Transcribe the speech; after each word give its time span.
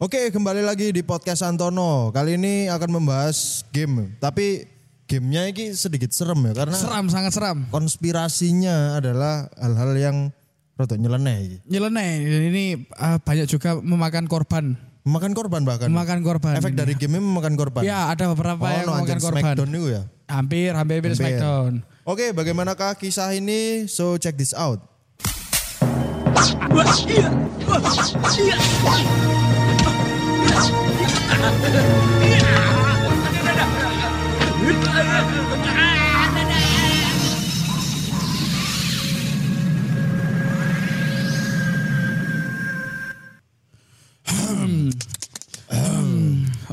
Oke, 0.00 0.32
kembali 0.32 0.64
lagi 0.64 0.96
di 0.96 1.04
podcast 1.04 1.44
Antono. 1.44 2.08
Kali 2.08 2.40
ini 2.40 2.72
akan 2.72 2.88
membahas 2.88 3.60
game, 3.68 4.16
tapi 4.16 4.64
gamenya 5.04 5.52
ini 5.52 5.76
sedikit 5.76 6.08
serem 6.08 6.40
ya 6.40 6.56
karena 6.56 6.72
Seram, 6.72 7.12
sangat 7.12 7.36
seram. 7.36 7.68
konspirasinya 7.68 8.96
adalah 8.96 9.52
hal-hal 9.60 9.92
yang 10.00 10.16
rodok 10.80 10.96
nyeleneh. 10.96 11.36
iki. 11.44 11.56
Nyeleneh, 11.68 12.10
ini 12.48 12.64
eh, 12.80 13.18
banyak 13.20 13.44
juga 13.44 13.76
memakan 13.76 14.24
korban. 14.24 14.72
Memakan 15.04 15.36
korban 15.36 15.68
bahkan. 15.68 15.92
Memakan 15.92 16.24
korban. 16.24 16.56
Efek 16.56 16.80
dari 16.80 16.96
game 16.96 17.20
memakan 17.20 17.60
korban. 17.60 17.84
Ya, 17.84 18.08
ada 18.08 18.32
beberapa 18.32 18.64
oh, 18.64 18.72
yang 18.72 18.88
no, 18.88 18.96
memakan 19.04 19.20
korban. 19.20 19.52
Smackdown 19.52 19.68
itu 19.68 19.88
ya. 20.00 20.02
Hampir, 20.32 20.72
hampir, 20.72 21.04
hampir 21.04 21.12
Hampir. 21.12 21.20
Smackdown. 21.20 21.84
Oke, 22.08 22.32
bagaimanakah 22.32 22.96
kisah 22.96 23.36
ini? 23.36 23.84
So 23.84 24.16
check 24.16 24.40
this 24.40 24.56
out. 24.56 24.80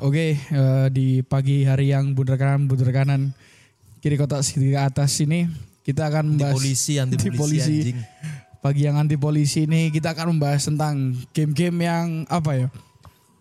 Oke, 0.08 0.40
eh, 0.40 0.88
di 0.92 1.20
pagi 1.20 1.64
hari 1.68 1.92
yang 1.92 2.16
bundar 2.16 2.40
kanan, 2.40 2.68
bundar 2.68 2.92
kanan, 2.96 3.36
kiri 4.00 4.16
kotak 4.16 4.40
segitiga 4.40 4.88
atas 4.88 5.20
ini 5.20 5.52
kita 5.84 6.08
akan 6.08 6.36
membahas 6.36 6.60
polisi, 6.60 6.96
anti 6.96 7.16
Anti 7.16 7.32
polisi, 7.36 7.40
polisi. 7.40 7.72
anjing. 7.92 8.00
Pagi 8.64 8.82
yang 8.84 8.96
anti 9.00 9.16
polisi 9.16 9.60
ini 9.64 9.92
kita 9.92 10.12
akan 10.12 10.36
membahas 10.36 10.68
tentang 10.68 11.16
game-game 11.32 11.88
yang 11.88 12.08
apa 12.28 12.52
ya? 12.56 12.68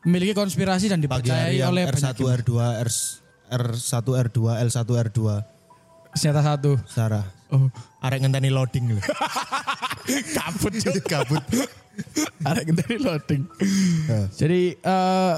Memiliki 0.07 0.39
konspirasi 0.39 0.87
dan 0.87 1.03
dipercayai 1.03 1.59
oleh 1.67 1.91
R1, 1.91 1.99
banyak 1.99 2.15
game. 2.15 2.31
R2, 2.39 2.53
R, 2.63 2.91
R1, 3.51 4.07
R2, 4.07 4.39
L1, 4.63 4.89
R2. 5.11 5.21
Senjata 6.15 6.43
satu. 6.47 6.79
Sarah. 6.87 7.27
Oh, 7.51 7.67
Arek 8.03 8.23
ngenteni 8.23 8.51
loading 8.55 8.95
lho. 8.95 9.03
kabut 10.39 10.73
Cuk. 10.79 11.05
Kabut. 11.07 11.43
Ada 12.43 12.63
dari 12.63 12.97
loading. 13.03 13.43
Ya. 14.07 14.21
Jadi 14.31 14.79
eh, 14.79 15.35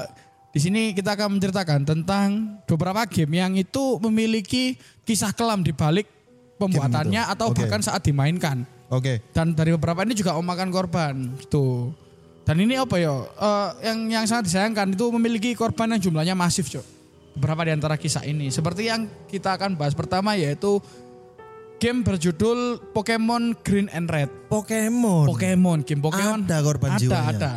di 0.49 0.59
sini 0.61 0.81
kita 0.97 1.13
akan 1.13 1.37
menceritakan 1.37 1.85
tentang 1.85 2.27
beberapa 2.65 3.05
game 3.05 3.33
yang 3.37 3.53
itu 3.57 4.01
memiliki 4.01 4.77
kisah 5.05 5.33
kelam 5.33 5.61
di 5.61 5.73
balik 5.73 6.09
pembuatannya 6.57 7.29
atau 7.29 7.53
Oke. 7.53 7.65
bahkan 7.65 7.81
saat 7.85 8.01
dimainkan. 8.05 8.65
Oke. 8.89 9.21
Dan 9.29 9.53
dari 9.53 9.69
beberapa 9.73 10.01
ini 10.01 10.17
juga 10.17 10.33
memakan 10.33 10.69
korban. 10.73 11.13
Gitu. 11.37 11.93
Dan 12.49 12.65
ini 12.65 12.81
apa 12.81 12.97
ya? 12.97 13.13
eh, 13.29 13.69
yang 13.93 14.09
yang 14.09 14.25
sangat 14.25 14.49
disayangkan 14.49 14.97
itu 14.97 15.05
memiliki 15.13 15.53
korban 15.53 15.93
yang 15.93 16.01
jumlahnya 16.01 16.33
masif, 16.33 16.65
Cok. 16.65 16.81
Beberapa 17.37 17.61
di 17.61 17.77
antara 17.77 17.93
kisah 17.93 18.25
ini. 18.25 18.49
Seperti 18.49 18.89
yang 18.89 19.05
kita 19.29 19.53
akan 19.53 19.77
bahas 19.77 19.93
pertama 19.93 20.33
yaitu 20.33 20.81
game 21.77 22.01
berjudul 22.01 22.81
Pokemon 22.89 23.53
Green 23.61 23.85
and 23.93 24.09
Red. 24.09 24.33
Pokemon. 24.49 25.29
Pokemon, 25.29 25.85
game 25.85 26.01
Pokemon. 26.01 26.49
Ada 26.49 26.57
korban 26.65 26.89
ada, 26.89 26.99
jiwanya. 26.99 27.29
Ada, 27.37 27.51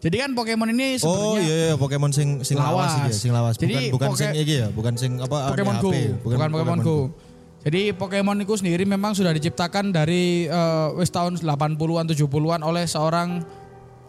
Jadi 0.00 0.16
kan 0.16 0.30
Pokemon 0.32 0.72
ini 0.72 0.96
Oh 1.04 1.36
sebenarnya 1.36 1.40
iya 1.44 1.56
iya 1.60 1.74
Pokemon 1.76 2.10
sing 2.16 2.40
sing 2.40 2.56
lawas, 2.56 2.96
Lawas. 2.96 3.12
ya, 3.12 3.20
sing 3.20 3.30
lawas. 3.36 3.54
Bukan 3.60 3.68
Jadi 3.68 3.92
bukan 3.92 4.08
Poke- 4.08 4.20
sing 4.24 4.30
iki 4.40 4.54
ya, 4.56 4.68
bukan 4.72 4.92
sing 4.96 5.12
apa 5.20 5.52
Pokemon 5.52 5.76
Go, 5.84 5.90
HP, 5.92 5.96
bukan, 6.24 6.36
Pokemon, 6.48 6.78
Go. 6.80 6.98
Jadi 7.60 7.82
Pokemon 7.92 8.40
itu 8.40 8.56
sendiri 8.56 8.88
memang 8.88 9.12
sudah 9.12 9.36
diciptakan 9.36 9.92
dari 9.92 10.48
wis 10.96 11.12
tahun 11.12 11.36
80-an 11.44 12.08
70-an 12.08 12.64
oleh 12.64 12.88
seorang 12.88 13.59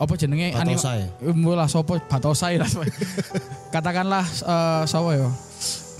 apa 0.01 0.13
jenenge 0.17 0.49
Batosai. 0.57 1.05
Anime- 1.21 1.53
lah 1.53 1.67
sopo 1.69 1.93
Batosai 2.01 2.57
lah. 2.57 2.65
Katakanlah 3.73 4.25
eh 4.25 4.83
sapa 4.89 5.09
ya? 5.13 5.29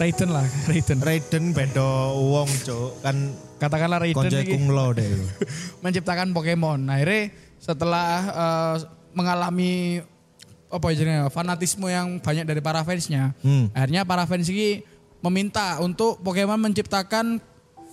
Raiden 0.02 0.34
lah, 0.34 0.42
Raiden. 0.66 0.98
Raiden 0.98 1.44
beda 1.54 2.10
wong, 2.18 2.50
Cuk. 2.66 3.06
Kan 3.06 3.38
Katakanlah 3.62 4.02
Raiden 4.02 4.18
konco 4.18 4.38
iki 4.42 4.58
kunglo 4.58 4.98
deh. 4.98 5.06
menciptakan 5.86 6.34
Pokemon. 6.34 6.90
Nah, 6.90 6.98
akhirnya 6.98 7.30
setelah 7.62 8.10
eh, 8.26 8.76
mengalami 9.14 10.02
apa 10.72 10.86
ya 10.90 10.96
jenenge, 10.98 11.30
fanatisme 11.30 11.86
yang 11.86 12.18
banyak 12.18 12.50
dari 12.50 12.64
para 12.64 12.82
fansnya, 12.82 13.38
Hmm. 13.46 13.70
akhirnya 13.76 14.02
para 14.02 14.26
fans 14.26 14.50
ini 14.50 14.82
meminta 15.22 15.78
untuk 15.78 16.18
Pokemon 16.26 16.58
menciptakan 16.58 17.38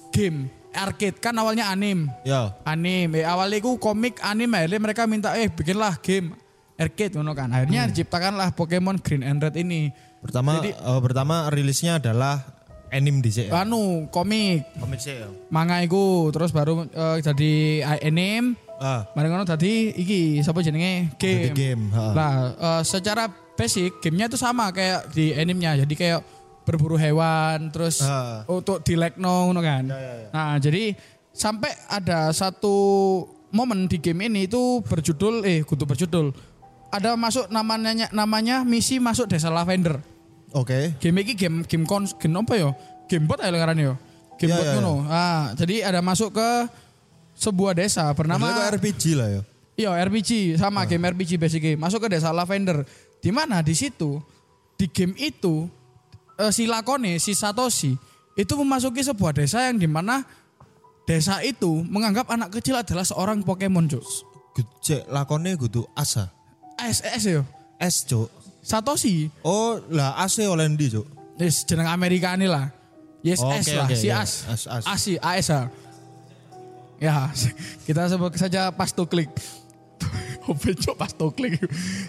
game 0.08 0.48
arcade 0.70 1.18
kan 1.18 1.34
awalnya 1.34 1.68
anim, 1.68 2.06
Ya. 2.22 2.54
anim. 2.62 3.12
Eh, 3.12 3.24
awalnya 3.24 3.58
itu 3.58 3.76
komik 3.76 4.20
anim, 4.20 4.48
akhirnya 4.48 4.78
mereka 4.78 5.04
minta 5.04 5.32
eh 5.34 5.48
bikinlah 5.48 5.98
game 5.98 6.34
arcade 6.74 7.12
ngono 7.12 7.32
kan. 7.32 7.50
Akhirnya 7.50 7.84
Hmm. 7.84 7.90
diciptakanlah 7.90 8.52
Pokemon 8.52 9.00
Green 9.00 9.22
and 9.22 9.38
Red 9.38 9.56
ini. 9.56 9.90
Pertama 10.18 10.58
Jadi- 10.58 10.74
eh, 10.74 11.00
pertama 11.00 11.46
rilisnya 11.48 11.98
adalah 11.98 12.42
anime 12.88 13.20
dhisik 13.20 13.48
ya. 13.48 13.62
Anu 13.62 14.08
komik 14.08 14.64
Komik 14.76 14.98
sih 14.98 15.12
ya. 15.14 15.28
manga 15.48 15.78
iku 15.78 16.30
terus 16.30 16.50
baru 16.50 16.86
eh, 16.86 17.16
jadi 17.20 17.52
anime 17.98 18.56
Ah, 18.78 19.10
Mari 19.10 19.26
ngono 19.26 19.42
tadi 19.42 19.90
iki 19.90 20.38
sapa 20.38 20.62
jenenge 20.62 21.10
Jadi 21.18 21.50
game. 21.50 21.50
game, 21.50 21.82
ha. 21.90 22.14
Lah 22.14 22.32
eh, 22.54 22.82
secara 22.86 23.26
basic 23.58 23.98
gamenya 23.98 24.30
itu 24.30 24.38
sama 24.38 24.70
kayak 24.70 25.10
di 25.10 25.34
animenya. 25.34 25.82
Jadi 25.82 25.98
kayak 25.98 26.22
berburu 26.68 27.00
hewan 27.00 27.72
terus 27.72 28.04
Ha. 28.04 28.44
untuk 28.44 28.84
dilekno 28.84 29.48
ngono 29.48 29.64
kan. 29.64 29.88
ya, 29.88 30.28
Nah, 30.28 30.60
jadi 30.60 30.92
sampai 31.32 31.72
ada 31.88 32.28
satu 32.30 32.74
momen 33.48 33.88
di 33.88 33.96
game 33.96 34.28
ini 34.28 34.44
itu 34.44 34.84
berjudul 34.84 35.40
eh 35.42 35.64
kudu 35.64 35.88
berjudul 35.88 36.36
ada 36.88 37.16
masuk 37.16 37.48
namanya 37.48 38.12
namanya 38.12 38.60
misi 38.60 39.00
masuk 39.00 39.24
desa 39.26 39.48
lavender. 39.48 39.96
Oke. 40.52 40.92
Game 41.00 41.20
ini 41.20 41.32
game 41.32 41.64
game 41.64 41.84
kons 41.84 42.12
game 42.16 42.36
apa 42.36 42.54
ya? 42.54 42.70
Game 43.04 43.24
bot 43.24 43.40
ae 43.40 43.48
ngarannya 43.48 43.84
ya. 43.84 43.94
Game 44.36 44.52
Ya, 44.52 44.56
bot 44.56 44.64
ya, 44.64 44.72
ngono. 44.76 44.94
Ah, 45.08 45.52
jadi 45.52 45.84
ada 45.84 46.00
masuk 46.00 46.36
ke 46.36 46.48
sebuah 47.34 47.72
desa 47.72 48.08
bernama 48.12 48.48
Maksudnya 48.48 48.72
RPG 48.74 49.02
lah 49.16 49.28
ya. 49.30 49.42
Iya 49.78 49.90
RPG 49.94 50.58
sama 50.58 50.82
game 50.84 51.06
RPG 51.06 51.38
basically 51.38 51.76
masuk 51.76 52.04
ke 52.04 52.16
desa 52.16 52.32
Lavender. 52.32 52.82
Di 53.20 53.30
mana 53.30 53.60
di 53.60 53.72
situ 53.72 54.18
di 54.74 54.88
game 54.88 55.14
itu 55.16 55.68
eh, 56.38 56.50
si 56.54 56.64
Lakone 56.70 57.18
si 57.18 57.34
Satoshi 57.34 57.98
itu 58.38 58.52
memasuki 58.54 59.02
sebuah 59.02 59.34
desa 59.34 59.66
yang 59.66 59.82
di 59.82 59.90
mana 59.90 60.22
desa 61.02 61.42
itu 61.42 61.82
menganggap 61.84 62.30
anak 62.30 62.54
kecil 62.54 62.78
adalah 62.78 63.02
seorang 63.02 63.42
Pokemon 63.42 63.90
Cuk. 63.90 64.06
Cek 64.82 65.06
lakone 65.10 65.54
kudu 65.54 65.86
asa. 65.94 66.30
S 66.78 67.02
S 67.02 67.22
yo. 67.30 67.42
S, 67.78 68.02
Cuk. 68.06 68.26
Satoshi 68.62 69.30
Oh, 69.46 69.78
lah 69.90 70.18
AC 70.18 70.42
oleh 70.46 70.66
ndi, 70.66 70.90
Cuk? 70.90 71.06
yes 71.38 71.62
jeneng 71.62 71.86
Amerika 71.86 72.34
ini 72.34 72.50
lah. 72.50 72.70
Yes 73.22 73.38
Oh, 73.42 73.50
S 73.54 73.70
oke, 73.70 73.74
lah 73.78 73.86
oke, 73.86 73.94
si 73.94 74.10
ya. 74.10 74.22
As. 74.22 74.46
As, 74.50 74.62
As. 74.66 74.84
As 74.86 74.98
si 74.98 75.14
AS. 75.18 75.48
Ya, 76.98 77.30
kita 77.86 78.10
sebut 78.10 78.34
saja 78.34 78.74
pas 78.74 78.90
to 78.90 79.06
klik. 79.06 79.30
Obeco 80.48 80.96
pas 80.96 81.12
to 81.12 81.28
klik. 81.30 81.60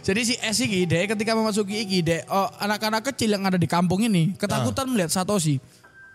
Jadi 0.02 0.22
si 0.24 0.34
S 0.40 0.64
ini 0.64 0.84
dia 0.84 1.04
ketika 1.06 1.36
memasuki 1.36 1.84
iki 1.84 2.00
dia 2.00 2.24
oh, 2.28 2.48
anak-anak 2.58 3.12
kecil 3.12 3.36
yang 3.36 3.44
ada 3.44 3.60
di 3.60 3.68
kampung 3.68 4.00
ini 4.02 4.32
ketakutan 4.34 4.88
Ah. 4.88 4.92
melihat 4.92 5.12
Satoshi. 5.12 5.60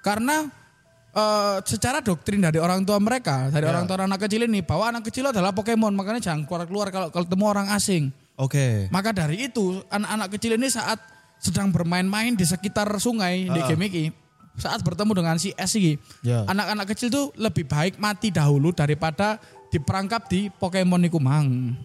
Karena 0.00 0.48
eh, 1.12 1.56
secara 1.62 2.02
doktrin 2.02 2.42
dari 2.42 2.58
orang 2.58 2.82
tua 2.82 2.98
mereka, 2.98 3.46
dari 3.48 3.64
Ya. 3.64 3.70
orang 3.70 3.84
tua 3.84 4.02
anak 4.02 4.26
kecil 4.26 4.44
ini 4.44 4.60
bahwa 4.60 4.90
anak 4.90 5.06
kecil 5.06 5.30
adalah 5.30 5.54
Pokemon, 5.54 5.94
makanya 5.94 6.20
jangan 6.20 6.42
keluar-keluar 6.42 6.90
kalau 6.90 7.08
kalau 7.08 7.24
ketemu 7.24 7.44
orang 7.46 7.68
asing. 7.70 8.10
Oke. 8.34 8.90
Maka 8.90 9.14
dari 9.14 9.46
itu 9.46 9.78
anak-anak 9.86 10.28
kecil 10.34 10.58
ini 10.58 10.66
saat 10.66 10.98
sedang 11.38 11.70
bermain-main 11.70 12.34
di 12.34 12.42
sekitar 12.42 12.90
sungai 12.98 13.46
di 13.46 13.60
Ah. 13.62 13.68
game 13.70 13.86
ini, 13.86 14.04
saat 14.56 14.82
bertemu 14.82 15.12
dengan 15.14 15.36
si 15.38 15.54
S 15.54 15.78
ini, 15.78 15.94
Ya. 16.26 16.42
anak-anak 16.44 16.90
kecil 16.90 17.08
tuh 17.08 17.30
lebih 17.38 17.62
baik 17.62 17.96
mati 17.96 18.34
dahulu 18.34 18.74
daripada 18.74 19.38
diperangkap 19.70 20.26
di 20.26 20.50
Pokemon 20.50 21.06
iku 21.06 21.22
mang. 21.22 21.78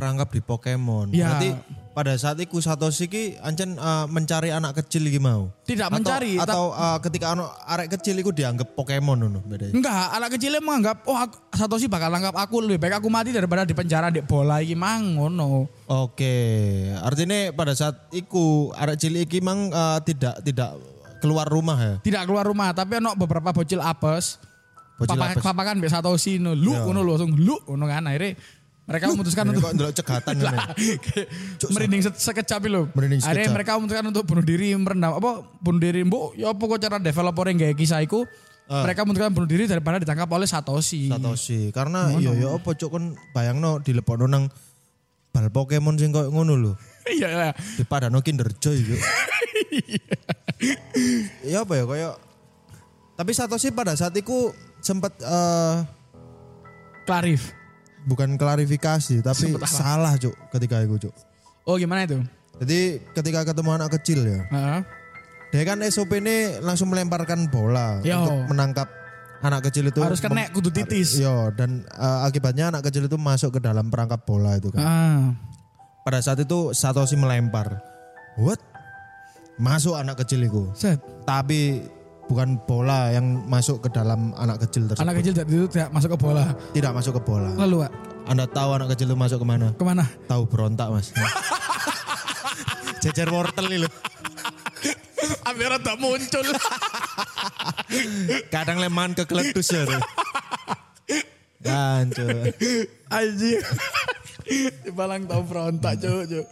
Perangkap 0.00 0.28
di 0.32 0.40
Pokemon. 0.40 1.12
Ya. 1.12 1.28
Berarti 1.28 1.48
pada 1.90 2.16
saat 2.16 2.40
itu 2.40 2.56
Satoshi 2.56 3.04
ki 3.04 3.36
ancen 3.38 3.76
eh, 3.76 4.06
mencari 4.08 4.48
anak 4.48 4.80
kecil 4.80 5.04
iki 5.04 5.20
mau. 5.20 5.52
Tidak 5.62 5.86
Atau- 5.86 5.96
mencari, 6.00 6.32
atau 6.40 6.72
eh, 6.72 6.98
ketika 7.04 7.36
anu 7.36 7.44
arek 7.44 7.92
kecil 7.94 8.16
iku 8.16 8.32
dianggap 8.32 8.72
Pokemon 8.72 9.20
ngono 9.20 9.44
bedanya. 9.44 9.76
Enggak, 9.76 10.06
anak 10.16 10.28
kecilnya 10.32 10.64
menganggap, 10.64 11.04
oh 11.04 11.12
aku, 11.12 11.36
Satoshi 11.52 11.84
bakal 11.86 12.08
anggap 12.08 12.32
aku 12.32 12.64
lebih 12.64 12.80
baik 12.80 12.96
aku 12.96 13.12
mati 13.12 13.30
daripada 13.30 13.68
di 13.68 13.76
penjara 13.76 14.08
di 14.08 14.24
bola 14.24 14.64
iki 14.64 14.72
mang 14.72 15.20
ngono. 15.20 15.68
Oke, 15.84 16.34
artinya 16.96 17.52
pada 17.52 17.76
saat 17.76 18.08
iku 18.10 18.72
arek 18.72 18.96
cilik 18.96 19.28
iki 19.28 19.44
mang 19.44 19.68
eh, 19.68 19.98
tidak 20.00 20.40
tidak 20.40 20.80
keluar 21.20 21.44
rumah 21.44 21.76
ya. 21.76 21.94
Tidak 22.00 22.24
keluar 22.24 22.48
rumah, 22.48 22.72
tapi 22.72 22.96
ono 22.96 23.12
beberapa 23.12 23.52
bocil 23.52 23.84
apes. 23.84 24.40
Bocil 24.96 25.16
Papa, 25.16 25.32
apes. 25.32 25.44
papakan 25.44 25.74
mbek 25.80 25.88
Satoshi 25.88 26.36
no, 26.36 26.52
lu 26.52 26.72
Ya. 26.72 26.84
ngono 26.84 27.00
lho, 27.00 27.16
langsung 27.16 27.32
lu 27.32 27.56
ngono 27.64 27.84
kan 27.84 28.04
akhirnya 28.04 28.36
mereka 28.90 29.04
memutuskan 29.08 29.44
Ini 29.44 29.50
untuk 29.54 29.70
ndelok 29.70 29.92
cegatan 29.94 30.34
ngene. 30.34 30.58
merinding 31.74 32.02
se- 32.02 32.18
sekejap 32.20 32.60
lho. 32.66 32.90
Merinding 32.90 33.22
Akhirnya 33.22 33.46
sekejap. 33.46 33.54
mereka 33.54 33.70
memutuskan 33.78 34.04
untuk 34.04 34.24
bunuh 34.26 34.42
diri 34.42 34.74
merendam 34.74 35.14
apa 35.14 35.30
bunuh 35.56 35.78
diri 35.78 36.02
mbok 36.02 36.34
ya 36.34 36.50
apa 36.50 36.58
kok 36.60 36.80
cara 36.80 36.96
developer 36.98 37.44
yang 37.46 37.58
gaya 37.60 37.72
kisah 37.72 38.02
iku 38.02 38.26
Ah. 38.66 38.86
mereka 38.86 39.02
memutuskan 39.02 39.30
bunuh 39.30 39.46
diri 39.46 39.66
daripada 39.66 39.98
ditangkap 39.98 40.26
oleh 40.26 40.46
Satoshi. 40.46 41.06
Satoshi 41.06 41.70
karena 41.70 42.14
iya 42.14 42.30
ya 42.32 42.54
apa 42.54 42.70
cuk 42.70 42.86
kon 42.88 43.04
bayangno 43.30 43.78
dilepokno 43.78 44.26
nang 44.26 44.46
bal 45.30 45.46
Pokemon 45.46 45.94
sing 45.94 46.10
koyo 46.10 46.30
ngono 46.30 46.54
lho. 46.54 46.72
Iya 47.10 47.28
lah. 47.30 47.52
Di 47.54 47.82
Padano 47.82 48.22
Kinder 48.22 48.46
Joy 48.52 48.78
yuk. 48.84 49.00
Iya 51.42 51.62
apa 51.62 51.72
ya 51.72 51.84
kayak 51.84 52.14
tapi 53.14 53.30
Satoshi 53.32 53.68
pada 53.70 53.92
saat 53.92 54.14
itu 54.14 54.52
sempat 54.78 55.12
eh, 55.18 55.76
Klarif. 57.02 57.52
Bukan 58.08 58.36
klarifikasi 58.40 59.20
tapi 59.20 59.56
salah 59.68 60.16
cuk 60.16 60.32
ketika 60.56 60.80
itu 60.84 61.08
cuk. 61.08 61.14
Oh 61.68 61.76
gimana 61.76 62.08
itu? 62.08 62.20
Jadi 62.60 63.00
ketika 63.16 63.44
ketemu 63.48 63.70
anak 63.76 63.90
kecil 64.00 64.20
ya, 64.20 64.40
Heeh. 64.52 64.80
dia 65.52 65.62
kan 65.64 65.80
SOP 65.88 66.20
ini 66.20 66.60
langsung 66.60 66.92
melemparkan 66.92 67.48
bola 67.48 68.04
Yo. 68.04 68.20
untuk 68.20 68.52
menangkap 68.52 68.88
anak 69.40 69.72
kecil 69.72 69.88
itu. 69.88 70.00
Harus 70.04 70.20
kena 70.20 70.48
kudu 70.52 70.68
titis. 70.68 71.16
Yo 71.16 71.48
dan 71.56 71.88
eh, 71.88 72.18
akibatnya 72.28 72.68
anak 72.68 72.88
kecil 72.88 73.08
itu 73.08 73.16
masuk 73.16 73.56
ke 73.56 73.60
dalam 73.64 73.88
perangkap 73.88 74.24
bola 74.24 74.60
itu 74.60 74.68
kan. 74.72 74.80
Ah. 74.84 75.20
Pada 76.04 76.20
saat 76.24 76.40
itu 76.40 76.72
Satoshi 76.72 77.16
melempar. 77.16 77.80
What? 78.40 78.60
Masuk 79.60 79.96
anak 79.96 80.24
kecil 80.24 80.48
itu. 80.48 80.72
Set. 80.72 81.00
Tapi 81.28 81.84
bukan 82.30 82.62
bola 82.62 83.10
yang 83.10 83.42
masuk 83.50 83.82
ke 83.82 83.88
dalam 83.90 84.30
anak 84.38 84.62
kecil 84.62 84.86
tersebut. 84.86 85.02
Anak 85.02 85.18
kecil 85.18 85.34
itu 85.34 85.66
tidak 85.66 85.90
masuk 85.90 86.14
ke 86.14 86.18
bola. 86.22 86.54
Tidak 86.70 86.92
masuk 86.94 87.12
ke 87.18 87.22
bola. 87.26 87.50
Lalu 87.58 87.76
Pak, 87.82 87.92
Anda 88.30 88.46
tahu 88.46 88.70
anak 88.78 88.94
kecil 88.94 89.10
itu 89.10 89.18
masuk 89.18 89.42
ke 89.42 89.46
mana? 89.50 89.74
ke 89.74 89.82
mana? 89.82 90.06
Tahu 90.30 90.46
berontak 90.46 90.94
mas. 90.94 91.10
Jejer 93.02 93.26
wortel 93.34 93.66
ini 93.66 93.82
loh. 93.82 93.92
Hampir 95.42 95.74
tak 95.82 95.98
muncul. 95.98 96.46
Kadang 98.54 98.78
leman 98.78 99.18
ke 99.18 99.26
keledus 99.26 99.74
ya. 99.74 99.82
Gancu. 101.58 102.54
Aji. 103.10 103.52
Balang 104.94 105.26
tahu 105.26 105.42
berontak 105.50 105.98
cuk 105.98 106.30
cuk. 106.30 106.46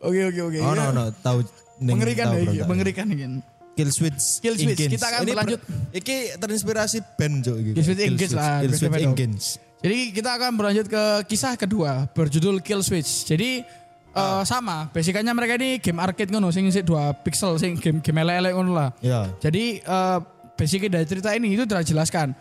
Oke 0.00 0.20
oke 0.32 0.40
oke. 0.48 0.58
Oh 0.64 0.72
no 0.72 0.84
no 0.96 1.04
tahu. 1.20 1.44
Mengerikan 1.80 2.32
ya, 2.32 2.40
berontak. 2.40 2.66
mengerikan 2.68 3.06
ini. 3.12 3.44
Kill 3.72 3.90
Switch. 3.90 4.42
Kill 4.42 4.54
Switch. 4.54 4.76
Engage. 4.76 4.92
Kita 4.94 5.06
akan 5.08 5.20
Ini 5.22 5.30
berlanjut. 5.30 5.60
ber- 5.60 5.96
Iki 5.96 6.16
terinspirasi 6.36 6.98
band 7.16 7.34
Cuk. 7.40 7.56
iki. 7.56 7.70
Kill 7.72 7.84
Switch 7.84 8.00
Engage 8.02 8.34
lah, 8.34 8.60
Kill 8.60 8.72
Switch. 8.74 9.00
Engage. 9.00 9.46
Jadi 9.80 9.98
kita 10.12 10.30
akan 10.36 10.50
berlanjut 10.54 10.86
ke 10.86 11.02
kisah 11.24 11.56
kedua 11.56 12.04
berjudul 12.12 12.60
Kill 12.60 12.84
Switch. 12.84 13.24
Jadi 13.24 13.64
eh, 14.10 14.42
sama, 14.44 14.92
basicnya 14.92 15.32
mereka 15.32 15.56
ini 15.56 15.80
game 15.80 15.96
arcade 15.98 16.28
ngono 16.28 16.52
sing 16.52 16.68
sing 16.68 16.84
dua 16.84 17.16
pixel 17.16 17.56
sing 17.56 17.80
game 17.80 18.04
game 18.04 18.20
elek-elek 18.20 18.52
ngono 18.52 18.72
lah. 18.76 18.90
Ya. 19.00 19.30
Jadi 19.40 19.80
eh 19.80 20.18
basicnya 20.52 21.00
dari 21.00 21.06
cerita 21.08 21.32
ini 21.32 21.56
itu 21.56 21.64
sudah 21.64 21.80
jelaskan. 21.80 22.36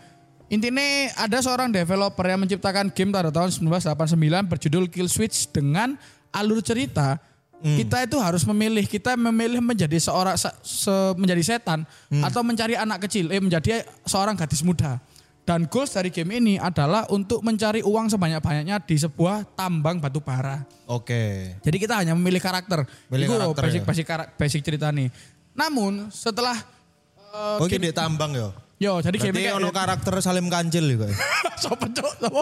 Intinya 0.50 0.82
ada 1.16 1.40
seorang 1.40 1.70
developer 1.70 2.26
yang 2.26 2.42
menciptakan 2.42 2.90
game 2.90 3.14
pada 3.14 3.30
tahun 3.30 3.54
1989 3.54 4.18
berjudul 4.50 4.90
Kill 4.90 5.06
Switch 5.06 5.46
dengan 5.48 5.94
alur 6.34 6.60
cerita 6.60 7.22
kita 7.60 8.08
itu 8.08 8.16
harus 8.16 8.44
memilih 8.44 8.84
kita 8.84 9.14
memilih 9.14 9.60
menjadi 9.60 10.00
seorang 10.00 10.36
se- 10.36 10.56
se- 10.62 11.16
menjadi 11.16 11.44
setan 11.46 11.84
atau 12.22 12.40
mencari 12.40 12.74
anak 12.74 13.04
kecil 13.04 13.28
eh 13.30 13.40
menjadi 13.40 13.84
seorang 14.04 14.34
gadis 14.34 14.64
muda. 14.64 14.96
Dan 15.44 15.66
goals 15.66 15.90
dari 15.90 16.08
game 16.08 16.38
ini 16.38 16.56
adalah 16.56 17.10
untuk 17.10 17.42
mencari 17.42 17.82
uang 17.82 18.06
sebanyak-banyaknya 18.08 18.80
di 18.80 18.96
sebuah 18.96 19.58
tambang 19.58 19.98
batu 19.98 20.22
bara. 20.22 20.62
Oke. 20.86 21.58
Jadi 21.60 21.78
kita 21.80 21.98
hanya 21.98 22.14
memilih 22.14 22.38
karakter. 22.38 22.86
Milih 23.10 23.26
Itu 23.26 23.34
karakter 23.34 23.64
basic, 23.66 23.82
ya. 23.82 23.86
basic, 23.90 24.06
kara- 24.06 24.30
basic 24.30 24.62
cerita 24.62 24.94
nih. 24.94 25.10
Namun 25.52 26.14
setelah 26.14 26.54
eh, 26.54 27.58
Oh 27.58 27.66
game- 27.66 27.82
di 27.82 27.92
tambang 27.92 28.32
ya. 28.32 28.54
Yo, 28.80 29.04
jadi 29.04 29.18
game 29.18 29.36
Berarti 29.36 29.44
kayak 29.44 29.60
ono 29.60 29.70
karakter 29.74 30.14
Salim 30.22 30.48
Kancil 30.48 30.86
juga. 30.88 31.12
Sopo 31.66 31.84
cok, 31.84 32.12
sopo? 32.16 32.42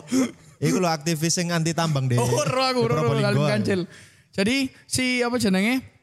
Iku 0.60 0.78
lo 0.78 0.86
aktivis 0.86 1.34
yang 1.40 1.56
anti 1.56 1.74
tambang 1.74 2.06
deh. 2.06 2.14
Oh, 2.14 2.28
aku 2.28 2.86
Salim 3.18 3.42
Kancil. 3.48 3.82
Jadi 4.38 4.70
si 4.86 5.26
apa 5.26 5.42
jenenge? 5.42 5.98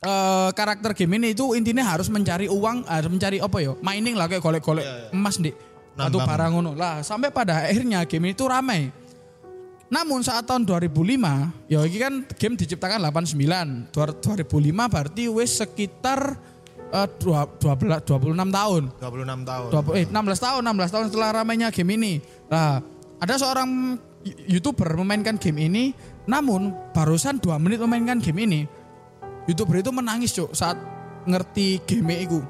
eh 0.00 0.48
karakter 0.56 0.96
game 0.96 1.20
ini 1.20 1.36
itu 1.36 1.52
intinya 1.52 1.84
harus 1.84 2.08
mencari 2.08 2.48
uang, 2.48 2.88
harus 2.88 3.10
mencari 3.12 3.36
apa 3.36 3.60
yo? 3.60 3.76
Mining 3.84 4.16
lah 4.16 4.32
kayak 4.32 4.40
golek-golek 4.40 5.12
emas 5.12 5.36
di 5.36 5.52
batu 5.92 6.16
Nambang. 6.16 6.24
barang 6.24 6.50
ngono. 6.56 6.70
Lah, 6.72 7.04
sampai 7.04 7.28
pada 7.28 7.68
akhirnya 7.68 8.08
game 8.08 8.32
ini 8.32 8.34
tuh 8.36 8.48
ramai. 8.48 8.88
Namun 9.92 10.24
saat 10.24 10.46
tahun 10.48 10.64
2005, 10.64 11.50
ya 11.68 11.84
ini 11.84 11.98
kan 12.00 12.14
game 12.38 12.54
diciptakan 12.56 13.02
89. 13.12 13.92
Dua- 13.92 14.16
2005 14.16 14.88
berarti 14.88 15.28
wis 15.28 15.60
sekitar 15.60 16.38
dua- 17.20 17.50
12 17.60 18.00
26 18.00 18.48
tahun. 18.48 18.82
26 18.96 19.42
tahun. 19.44 19.68
20, 19.68 20.00
eh 20.00 20.06
16 20.08 20.40
tahun, 20.40 20.60
16 20.64 20.90
tahun 20.94 21.04
setelah 21.12 21.30
ramainya 21.42 21.68
game 21.68 22.00
ini. 22.00 22.12
Nah, 22.48 22.80
ada 23.20 23.34
seorang 23.36 24.00
YouTuber 24.48 24.96
memainkan 25.04 25.36
game 25.36 25.68
ini, 25.68 25.84
namun 26.28 26.74
barusan 26.92 27.40
dua 27.40 27.56
menit 27.56 27.80
memainkan 27.80 28.20
game 28.20 28.44
ini, 28.44 28.60
YouTuber 29.48 29.80
itu 29.80 29.90
menangis 29.94 30.34
cuk 30.36 30.52
saat 30.52 30.76
ngerti 31.24 31.80
game 31.84 32.24
itu. 32.24 32.40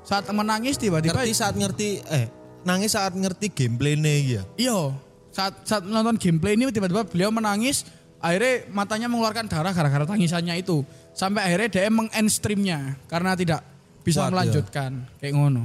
Saat 0.00 0.32
menangis 0.32 0.80
tiba-tiba 0.80 1.12
Ngerti 1.12 1.34
saat 1.36 1.54
ngerti 1.54 1.88
eh 2.08 2.26
nangis 2.64 2.96
saat 2.96 3.12
ngerti 3.12 3.52
gameplaynya 3.52 4.12
ya. 4.24 4.42
Iya, 4.56 4.96
saat 5.30 5.64
saat 5.64 5.82
nonton 5.86 6.18
gameplay 6.18 6.58
ini 6.58 6.68
tiba-tiba 6.72 7.06
beliau 7.06 7.30
menangis, 7.30 7.86
akhirnya 8.18 8.66
matanya 8.72 9.06
mengeluarkan 9.08 9.46
darah 9.46 9.72
gara-gara 9.72 10.04
tangisannya 10.08 10.60
itu. 10.60 10.82
Sampai 11.12 11.46
akhirnya 11.46 11.68
dia 11.68 11.90
meng-end 11.90 12.30
streamnya 12.30 12.96
karena 13.10 13.34
tidak 13.34 13.60
bisa 14.00 14.24
Kuat, 14.24 14.28
ya. 14.28 14.32
melanjutkan 14.32 14.90
kayak 15.20 15.34
ngono. 15.36 15.64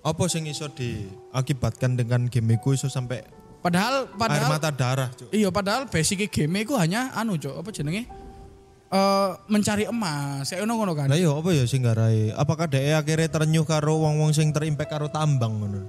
Apa 0.00 0.24
sing 0.32 0.48
iso 0.48 0.70
diakibatkan 0.72 1.98
dengan 1.98 2.30
game 2.32 2.56
iku 2.56 2.72
iso 2.72 2.88
sampai 2.88 3.20
Padahal 3.60 3.94
air 4.04 4.16
padahal 4.16 4.48
mata 4.50 4.70
darah, 4.70 5.08
Cuk. 5.12 5.28
Iya 5.30 5.48
padahal 5.48 5.84
basic 5.84 6.26
game 6.26 6.60
itu 6.60 6.72
hanya 6.74 7.12
anu 7.12 7.36
cok 7.36 7.60
apa 7.60 7.70
jenenge 7.70 8.08
eh 8.90 9.30
mencari 9.46 9.84
emas 9.84 10.48
saya 10.48 10.64
ngono 10.64 10.90
kan 10.92 11.06
Lah 11.06 11.14
iya 11.14 11.30
apa 11.30 11.50
ya 11.50 11.62
sing 11.62 11.80
garai? 11.80 12.32
Apakah 12.32 12.66
dhek 12.66 12.96
akhirnya 12.96 13.28
terenyuh 13.28 13.62
karo 13.62 14.00
wong-wong 14.00 14.32
sing 14.32 14.50
terimpact 14.50 14.90
karo 14.90 15.06
tambang 15.06 15.54
ngono? 15.56 15.80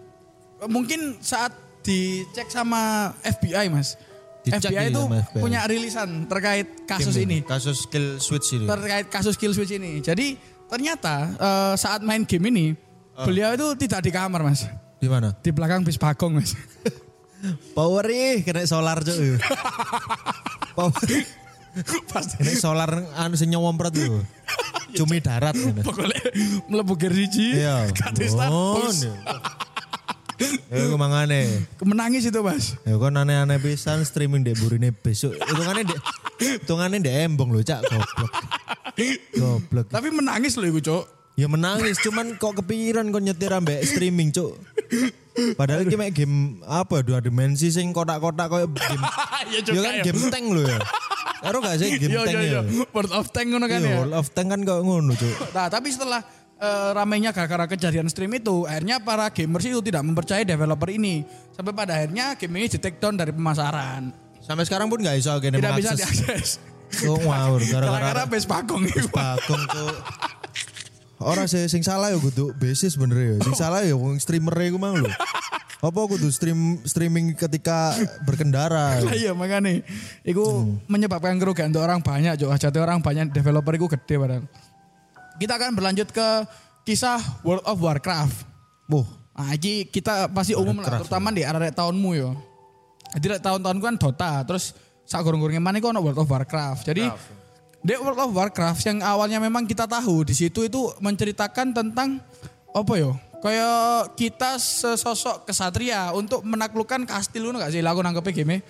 mungkin 0.63 1.17
saat 1.17 1.49
dicek 1.81 2.45
sama 2.47 3.09
FBI 3.23 3.65
mas 3.67 3.97
Dicek 4.41 4.67
FBI 4.67 4.73
iya 4.75 4.81
itu 4.87 5.01
FBI. 5.01 5.41
punya 5.41 5.59
rilisan 5.65 6.29
terkait 6.29 6.85
kasus 6.85 7.13
Game 7.15 7.25
ini 7.25 7.37
Kasus 7.41 7.85
kill 7.85 8.17
switch 8.17 8.53
ini. 8.53 8.65
terkait 8.65 9.05
kasus 9.07 9.33
kill 9.33 9.49
switch 9.51 9.73
ini 9.73 9.97
jadi 9.99 10.37
ternyata 10.67 11.13
eh, 11.33 11.73
saat 11.75 12.01
main 12.01 12.21
game 12.21 12.45
ini 12.47 12.65
Ah. 13.11 13.25
beliau 13.25 13.51
itu 13.51 13.67
tidak 13.81 14.01
di 14.01 14.09
kamar 14.09 14.39
mas 14.41 14.69
Di 14.95 15.05
mana? 15.05 15.33
di 15.35 15.49
belakang 15.49 15.81
bis 15.81 15.97
bagong 15.97 16.37
mas 16.37 16.53
Power 17.71 18.05
ih 18.07 18.41
kena 18.41 18.63
solar 18.63 19.01
cuk. 19.01 19.15
Power. 20.77 20.93
pasti 22.07 22.35
Kena 22.37 22.53
solar 22.53 22.91
anu 23.15 23.35
sing 23.35 23.49
nyowompret 23.49 23.91
tuh. 23.91 24.21
Cumi 24.97 25.23
darat 25.23 25.55
ngene. 25.55 25.87
pokoknya 25.87 26.19
melebu 26.67 26.99
geriji 26.99 27.55
Iya. 27.55 27.87
ganti 27.95 28.27
status 28.27 29.07
Ya 30.67 30.77
iku 30.83 30.99
mangane. 30.99 31.63
menangis 31.79 32.27
itu 32.27 32.41
mas 32.41 32.75
Ya 32.83 32.97
kan 32.97 33.15
aneh-aneh 33.15 33.55
pisan 33.61 34.03
streaming 34.03 34.43
dek 34.43 34.59
burine 34.59 34.91
besok. 34.91 35.31
Hitungane 35.37 35.87
dek 35.87 35.99
hitungane 36.41 36.97
dek 36.99 37.13
embong 37.23 37.55
lho 37.55 37.63
cak 37.63 37.87
goblok. 37.87 38.31
Goblok. 39.31 39.87
tapi 39.87 40.11
menangis 40.11 40.59
loh 40.59 40.67
iku 40.67 40.83
cok 40.83 41.03
Ya 41.39 41.47
menangis 41.47 41.95
cuman 42.03 42.35
kok 42.35 42.59
kepikiran 42.59 43.07
kok 43.07 43.23
nyetir 43.23 43.55
ambek 43.55 43.79
streaming 43.87 44.35
cuk. 44.35 44.59
Padahal 45.31 45.87
iki 45.87 45.95
mek 45.95 46.11
game 46.11 46.59
apa 46.67 46.99
dua 47.01 47.23
dimensi 47.23 47.71
sing 47.71 47.95
kotak-kotak 47.95 48.47
koyo 48.51 48.67
game. 48.67 49.03
Iya 49.51 49.59
ya 49.67 49.81
kan 49.81 49.93
game 50.05 50.21
tank 50.29 50.45
lho 50.53 50.63
ya. 50.63 50.79
Karo 51.41 51.57
gak 51.65 51.75
sih 51.81 51.97
game 51.97 52.13
Yo 52.13 52.21
tank 52.21 52.37
yo 52.37 52.45
yo, 52.45 52.53
ya. 52.53 52.61
World 52.93 53.13
of 53.17 53.25
Tank 53.33 53.47
ngono 53.49 53.65
kan 53.65 53.81
Iya, 53.81 53.89
ya. 53.89 53.97
World 54.05 54.15
of 54.15 54.27
Tank 54.31 54.47
kan 54.53 54.59
kok 54.61 54.79
ngono 54.85 55.11
cuk. 55.17 55.33
Nah, 55.57 55.67
tapi 55.67 55.89
setelah 55.89 56.21
eh, 56.61 56.89
ramainya 56.93 57.33
gara-gara 57.33 57.65
kejadian 57.65 58.05
stream 58.07 58.31
itu, 58.37 58.69
akhirnya 58.69 59.01
para 59.01 59.27
gamers 59.33 59.65
itu 59.65 59.81
tidak 59.81 60.05
mempercayai 60.05 60.45
developer 60.45 60.89
ini. 60.93 61.25
Sampai 61.51 61.73
pada 61.73 61.97
akhirnya 61.97 62.37
game 62.37 62.53
ini 62.61 62.67
di 62.69 62.77
take 62.77 63.01
down 63.01 63.17
dari 63.17 63.33
pemasaran. 63.33 64.13
Sampai 64.45 64.63
sekarang 64.69 64.87
pun 64.93 65.01
gak 65.01 65.17
iso 65.17 65.33
gini 65.41 65.57
Tidak 65.57 65.73
bisa 65.77 65.93
diakses. 65.97 66.61
Oh, 67.07 67.17
ngawur 67.17 67.61
Gara-gara 67.65 67.87
gara-gara 67.87 68.23
base 68.27 68.45
itu. 68.45 68.51
bagong 69.09 69.63
tuh. 69.71 69.95
Orang 71.21 71.45
sih 71.45 71.69
sing 71.69 71.81
salah 71.81 72.09
ya 72.09 72.17
kudu 72.17 72.51
basis 72.57 72.97
bener 72.97 73.17
ya. 73.17 73.35
Sing 73.45 73.53
salah 73.53 73.85
ya 73.85 73.93
wong 73.93 74.17
streamer 74.17 74.53
iku 74.61 74.81
mang 74.81 74.97
lho. 74.97 75.09
Apa 75.81 75.99
kudu 76.05 76.29
stream 76.29 76.77
streaming 76.85 77.33
ketika 77.33 77.97
berkendara. 78.21 78.97
Lah 79.05 79.13
iya 79.17 79.33
makanya 79.33 79.81
itu 80.21 80.41
Hmm. 80.41 80.77
menyebabkan 80.85 81.41
kerugian 81.41 81.73
untuk 81.73 81.81
orang 81.81 82.05
banyak, 82.05 82.37
Cok. 82.37 82.53
Jadi 82.53 82.77
orang 82.77 83.01
banyak 83.01 83.33
developer 83.33 83.73
itu 83.73 83.89
gede 83.89 84.15
padahal. 84.17 84.43
Kita 85.41 85.57
akan 85.57 85.73
berlanjut 85.73 86.13
ke 86.13 86.27
kisah 86.85 87.17
World 87.41 87.65
of 87.65 87.81
Warcraft. 87.81 88.45
Wah, 88.93 89.07
Nah, 89.31 89.57
ini 89.57 89.89
kita 89.89 90.29
pasti 90.29 90.53
umum 90.53 90.77
lah, 90.77 91.01
terutama 91.01 91.33
di 91.33 91.41
area 91.41 91.73
tahunmu 91.73 92.09
yo. 92.13 92.37
Jadi 93.17 93.41
tahun-tahun 93.41 93.77
kan 93.81 93.93
Dota, 93.97 94.31
terus 94.45 94.77
sak 95.01 95.25
gorong-gorongnya 95.25 95.57
mana 95.57 95.81
itu 95.81 95.89
World 95.89 96.21
of 96.21 96.29
Warcraft. 96.29 96.85
Jadi 96.85 97.09
di 97.81 97.97
World 97.97 98.21
of 98.21 98.31
Warcraft 98.31 98.81
yang 98.85 98.97
awalnya 99.01 99.41
memang 99.41 99.65
kita 99.65 99.89
tahu 99.89 100.21
di 100.21 100.37
situ 100.37 100.65
itu 100.65 100.93
menceritakan 101.01 101.73
tentang 101.73 102.21
apa 102.71 102.93
yo? 102.95 103.17
Kayak 103.41 104.13
kita 104.13 104.61
sesosok 104.61 105.49
kesatria 105.49 106.13
untuk 106.13 106.45
menaklukkan 106.45 107.09
kastil 107.09 107.49
ngono 107.49 107.57
gak 107.57 107.73
sih? 107.73 107.81
Lah 107.81 107.97
aku 107.97 108.05
nangkepnya 108.05 108.33
game. 108.37 108.61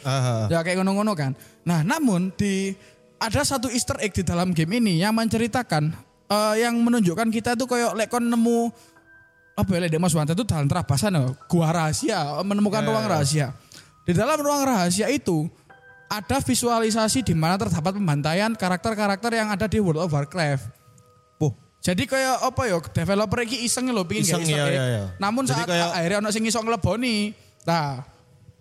Ya 0.48 0.64
kayak 0.64 0.80
ngono-ngono 0.80 1.12
kan. 1.12 1.36
Nah, 1.68 1.84
namun 1.84 2.32
di 2.40 2.72
ada 3.20 3.44
satu 3.44 3.68
Easter 3.68 4.00
egg 4.00 4.16
di 4.16 4.24
dalam 4.24 4.56
game 4.56 4.80
ini 4.80 5.04
yang 5.04 5.12
menceritakan 5.12 5.92
eh, 6.32 6.56
yang 6.64 6.80
menunjukkan 6.80 7.28
kita 7.30 7.60
tuh 7.60 7.68
kayak 7.68 8.00
lek 8.00 8.08
kon 8.08 8.24
nemu 8.24 8.72
apa 9.60 9.70
ya 9.76 9.80
lek 9.84 10.00
Mas 10.00 10.16
Wanta 10.16 10.32
itu 10.32 10.48
dalam 10.48 10.72
terapasan 10.72 11.20
gua 11.52 11.68
rahasia, 11.76 12.40
menemukan 12.48 12.80
Ya, 12.80 12.88
ruang 12.88 13.06
ya. 13.06 13.12
rahasia. 13.12 13.48
Di 14.08 14.16
dalam 14.16 14.40
ruang 14.40 14.64
rahasia 14.64 15.12
itu 15.12 15.52
ada 16.12 16.44
visualisasi 16.44 17.24
di 17.24 17.32
mana 17.32 17.56
terdapat 17.56 17.96
pembantaian 17.96 18.52
karakter-karakter 18.52 19.32
yang 19.32 19.48
ada 19.48 19.64
di 19.64 19.80
World 19.80 20.04
of 20.04 20.12
Warcraft. 20.12 20.68
Poh, 21.40 21.56
Jadi 21.80 22.04
kayak 22.04 22.44
apa 22.44 22.68
ya 22.68 22.78
developer 22.84 23.40
iki 23.42 23.64
iseng 23.64 23.88
lho 23.88 24.04
pingin 24.04 24.28
Iseng, 24.28 24.44
iya, 24.44 24.60
egg. 24.68 24.76
iya, 24.76 24.84
iya. 24.86 25.04
Namun 25.24 25.48
Jadi 25.48 25.56
saat 25.56 25.68
kayak- 25.72 25.94
akhirnya 25.96 26.18
ono 26.20 26.30
sing 26.30 26.44
iso 26.44 26.60
ngleboni. 26.60 27.32
Nah, 27.64 28.04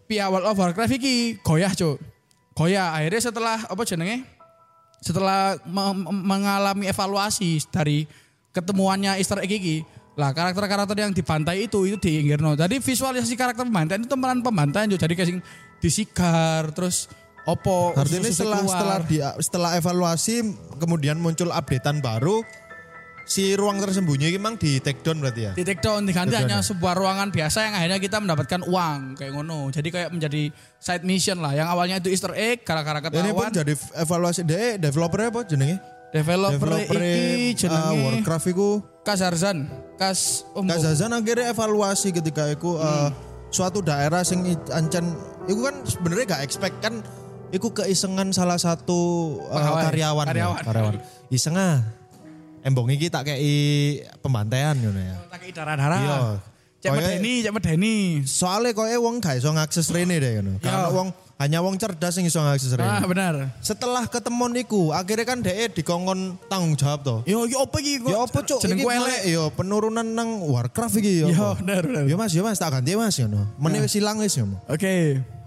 pihak 0.06 0.30
World 0.30 0.46
of 0.46 0.56
Warcraft 0.56 0.94
iki 0.94 1.14
goyah, 1.42 1.74
Cuk. 1.74 1.98
Goyah 2.54 2.94
akhirnya 2.94 3.18
setelah 3.20 3.58
apa 3.66 3.82
jenenge? 3.82 4.22
Setelah 5.02 5.58
me- 5.66 5.96
me- 6.06 6.22
mengalami 6.22 6.86
evaluasi 6.86 7.58
dari 7.66 8.06
ketemuannya 8.52 9.18
Easter 9.18 9.42
egg 9.42 9.50
iki, 9.50 9.82
lah 10.14 10.30
karakter-karakter 10.30 10.94
yang 10.94 11.10
dibantai 11.10 11.66
itu 11.66 11.82
itu 11.82 11.98
diinggirno. 11.98 12.54
Jadi 12.54 12.78
visualisasi 12.78 13.34
karakter 13.34 13.66
pembantaian 13.66 13.98
itu 13.98 14.14
peran 14.14 14.38
pembantaian 14.38 14.86
Cuk. 14.86 15.00
Jadi 15.02 15.12
kayak 15.18 15.28
sing 15.34 15.40
disigar 15.80 16.70
terus 16.76 17.08
opo 17.42 17.92
artinya 17.92 18.20
usus-usus 18.22 18.36
setelah 18.38 18.58
keluar. 18.58 18.72
setelah 18.72 18.98
di, 19.02 19.16
setelah 19.40 19.70
evaluasi 19.74 20.34
kemudian 20.76 21.16
muncul 21.16 21.48
updatean 21.48 21.98
baru 21.98 22.44
si 23.22 23.54
ruang 23.54 23.78
tersembunyi 23.78 24.34
memang 24.34 24.54
di 24.54 24.76
take 24.76 25.00
down 25.00 25.18
berarti 25.18 25.40
ya. 25.40 25.52
di 25.54 25.62
take 25.62 25.78
down 25.78 26.02
diganti 26.02 26.34
Take 26.34 26.42
down 26.42 26.50
hanya 26.50 26.58
ya? 26.58 26.66
sebuah 26.66 26.94
ruangan 26.94 27.28
biasa 27.30 27.58
yang 27.62 27.74
akhirnya 27.74 27.98
kita 27.98 28.16
mendapatkan 28.18 28.60
uang 28.60 28.98
kayak 29.14 29.32
ngono 29.32 29.70
jadi 29.70 29.88
kayak 29.88 30.10
menjadi 30.10 30.42
side 30.76 31.04
mission 31.04 31.38
lah 31.38 31.52
yang 31.52 31.66
awalnya 31.66 31.96
itu 31.96 32.10
Easter 32.10 32.34
egg 32.34 32.60
gara-gara 32.60 32.98
Ini 32.98 33.06
pun 33.30 33.46
ketahuan 33.46 33.50
jadi 33.54 33.72
evaluasi 33.96 34.40
deh 34.42 34.68
developernya 34.78 35.28
apa 35.30 35.42
jenenge? 35.44 35.76
developer, 36.10 36.58
Developer 36.58 36.98
iki 36.98 37.22
jenenge 37.56 37.86
uh, 37.86 38.02
Warcraft 38.04 38.46
iku 38.50 38.68
Kazarzan 39.00 39.70
Kas 39.94 40.42
Umbo 40.50 40.66
Kazazan 40.68 41.14
akhirnya 41.14 41.46
evaluasi 41.48 42.10
ketika 42.10 42.50
iku 42.50 42.76
uh, 42.76 43.14
suatu 43.48 43.78
daerah 43.78 44.20
sing 44.20 44.42
i- 44.44 44.70
ancen 44.70 45.06
iku 45.46 45.60
kan 45.62 45.86
sebenarnya 45.86 46.34
gak 46.34 46.42
expect 46.42 46.74
kan 46.82 46.98
iku 47.50 47.70
keisengan 47.72 48.30
salah 48.30 48.56
satu 48.56 49.00
uh, 49.42 49.52
Pegawai. 49.52 49.82
karyawan 49.86 50.24
ya, 50.24 50.30
Karyawan. 50.30 50.62
karyawan. 50.62 50.94
Iseng 51.28 51.54
ah. 51.54 51.82
Embong 52.60 52.88
iki 52.88 53.08
tak 53.08 53.24
kei 53.24 53.48
pembantaian 54.20 54.76
ngono 54.76 55.00
ya. 55.00 55.16
tak 55.28 55.40
darah-darah 55.50 55.98
Iya. 55.98 56.18
cek 56.78 56.90
medeni 56.92 57.32
cek 57.40 57.52
medeni 57.52 57.94
Soalnya 58.22 58.72
koe 58.72 58.92
wong 58.94 59.16
gak 59.18 59.36
iso 59.36 59.48
ngakses 59.48 59.88
rene 59.88 60.16
deh 60.16 60.32
ngono. 60.38 60.60
Karena 60.60 60.86
Iya. 60.86 60.92
wong 60.92 61.08
hanya 61.36 61.58
wong 61.58 61.74
cerdas 61.74 62.12
sing 62.12 62.24
iso 62.24 62.36
ngakses 62.38 62.72
rene. 62.72 62.84
ah 62.86 63.00
benar 63.02 63.56
Setelah 63.58 64.04
ketemuan 64.04 64.52
iku, 64.54 64.92
akhirnya 64.92 65.24
kan 65.24 65.40
dhek 65.40 65.72
dikongkon 65.74 66.36
tanggung 66.46 66.76
jawab 66.76 67.00
to. 67.00 67.16
yo 67.24 67.44
yo 67.44 67.64
apa 67.64 67.76
iki 67.80 67.96
Ya 68.02 68.20
apa 68.20 68.38
cuk? 68.38 68.60
jenengku 68.60 68.86
Iki 68.86 68.96
elek 69.00 69.20
yo 69.26 69.42
penurunan 69.50 70.04
nang 70.06 70.44
Warcraft 70.44 71.00
iki 71.00 71.12
yo. 71.18 71.26
yo 71.26 71.40
apa? 71.50 71.64
benar 71.64 71.82
benar 71.82 72.02
Ya 72.04 72.14
mas, 72.14 72.30
ya 72.30 72.44
mas, 72.44 72.56
tak 72.56 72.70
ganti 72.70 72.92
mas 72.92 73.16
ngono. 73.16 73.48
Meneh 73.56 73.80
wis 73.80 73.96
ilang 73.96 74.20
wis 74.20 74.36
ngono. 74.36 74.60
oke 74.66 74.92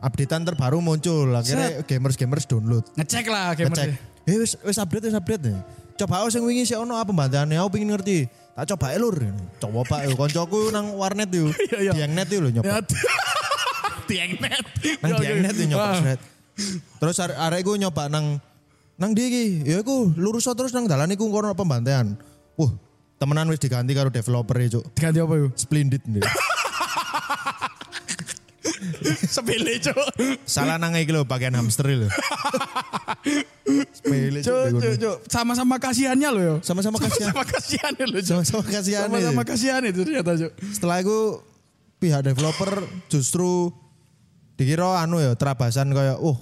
Updatean 0.03 0.43
terbaru 0.43 0.83
muncul, 0.83 1.31
akhirnya 1.31 1.79
gamers-gamers 1.88 2.43
download. 2.43 2.83
ngecek 3.00 3.24
lah 3.31 3.55
gamer 3.55 3.72
Ngecek. 3.72 3.89
Eh 4.24 4.36
wis 4.36 4.60
wis 4.60 4.75
update 4.75 5.07
wis 5.07 5.15
update 5.15 5.43
nih. 5.48 5.55
Coba 5.95 6.19
aku 6.19 6.27
sing 6.27 6.43
wingi 6.43 6.67
sik 6.67 6.75
ono 6.75 7.00
apa 7.00 7.07
pembantaane 7.07 7.55
aku 7.55 7.79
pengen 7.79 7.95
ngerti. 7.95 8.27
Tak 8.53 8.75
coba 8.75 8.91
ae 8.91 9.00
lur. 9.00 9.15
Coba 9.63 9.79
Pak 9.88 10.12
koncoku 10.13 10.69
nang 10.69 10.91
warnet 10.93 11.31
yo. 11.31 11.48
Iya, 11.72 11.77
iya. 11.79 11.91
Diangnet 11.95 12.27
yo 12.27 12.39
lho 12.43 12.50
nyoba. 12.51 12.67
ya 12.67 12.77
tiangnet 14.03 14.63
Nang 15.01 15.10
Yo, 15.10 15.15
yo. 15.15 15.22
diangnet 15.24 15.55
yo 15.55 15.65
nyoba 15.72 15.88
sret. 15.98 16.19
Terus 17.00 17.17
are- 17.17 17.38
arek 17.39 17.63
iku 17.63 17.79
nyoba 17.79 18.12
nang 18.12 18.38
nang 19.00 19.10
ndi 19.12 19.24
iki? 19.24 19.45
Ya 19.65 19.79
iku 19.79 20.12
lurus 20.13 20.45
terus 20.45 20.69
nang 20.69 20.86
dalan 20.86 21.10
iku 21.10 21.31
kono 21.31 21.55
pembantaian. 21.55 22.13
Wah, 22.53 22.72
temenan 23.17 23.48
wis 23.50 23.57
diganti 23.57 23.95
karo 23.95 24.12
developer 24.12 24.55
e, 24.60 24.67
Cuk. 24.69 24.83
diganti 24.93 25.17
apa 25.17 25.33
yuk 25.39 25.51
Splendid 25.55 26.03
nih. 26.05 26.22
sepele 29.35 29.79
cuk 29.79 30.07
Salah 30.43 30.77
nang 30.79 30.95
iki 30.95 31.11
lho 31.11 31.23
bagian 31.23 31.55
hamster 31.55 31.87
lho. 31.87 32.09
Sepele 33.93 34.39
Cuk. 34.43 34.79
cuk, 34.79 34.95
cuk. 34.99 35.17
Sama-sama 35.31 35.79
kasihannya 35.79 36.29
loh 36.29 36.43
yo. 36.43 36.55
Sama-sama 36.59 36.99
kasihan. 36.99 37.31
Sama 37.31 37.43
kasihannya 37.47 38.05
Cuk. 38.11 38.23
Sama-sama 38.27 38.63
kasihan. 38.67 39.07
Sama-sama 39.07 39.41
kasihan 39.47 39.81
itu 39.87 40.03
ternyata, 40.03 40.31
Cuk. 40.35 40.51
Setelah 40.75 40.97
itu 40.99 41.17
pihak 42.03 42.21
developer 42.27 42.83
justru 43.07 43.71
dikira 44.59 44.99
anu 44.99 45.23
ya 45.23 45.33
terabasan 45.39 45.95
kayak 45.95 46.19
uh 46.19 46.37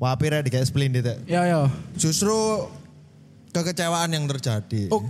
wapir 0.00 0.32
di 0.40 0.50
kayak 0.50 0.66
splendid 0.66 1.04
ya. 1.04 1.16
Ya, 1.28 1.42
ya. 1.44 1.60
Justru 2.00 2.68
kekecewaan 3.54 4.10
yang 4.10 4.24
terjadi. 4.26 4.90
Oh, 4.90 5.04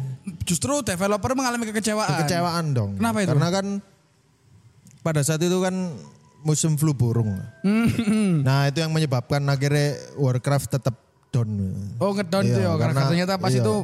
justru 0.44 0.84
developer 0.84 1.32
mengalami 1.32 1.70
kekecewaan. 1.72 2.10
Kekecewaan 2.20 2.64
dong. 2.76 2.90
Kenapa 3.00 3.24
itu? 3.24 3.30
Karena 3.32 3.48
kan 3.48 3.66
pada 5.00 5.20
saat 5.24 5.40
itu 5.40 5.56
kan 5.64 5.96
musim 6.44 6.76
flu 6.76 6.92
burung. 6.92 7.40
Hmm. 7.64 8.44
nah 8.44 8.68
itu 8.68 8.84
yang 8.84 8.92
menyebabkan 8.92 9.40
akhirnya 9.48 9.96
Warcraft 10.14 10.76
tetap 10.78 10.94
down. 11.34 11.50
Oh, 11.98 12.14
ngedon 12.14 12.44
Iya, 12.46 12.54
tuh 12.54 12.60
ya. 12.62 12.70
Karena, 12.78 12.92
karena- 12.94 13.10
ternyata 13.10 13.32
pas 13.40 13.50
iya. 13.50 13.64
itu 13.64 13.74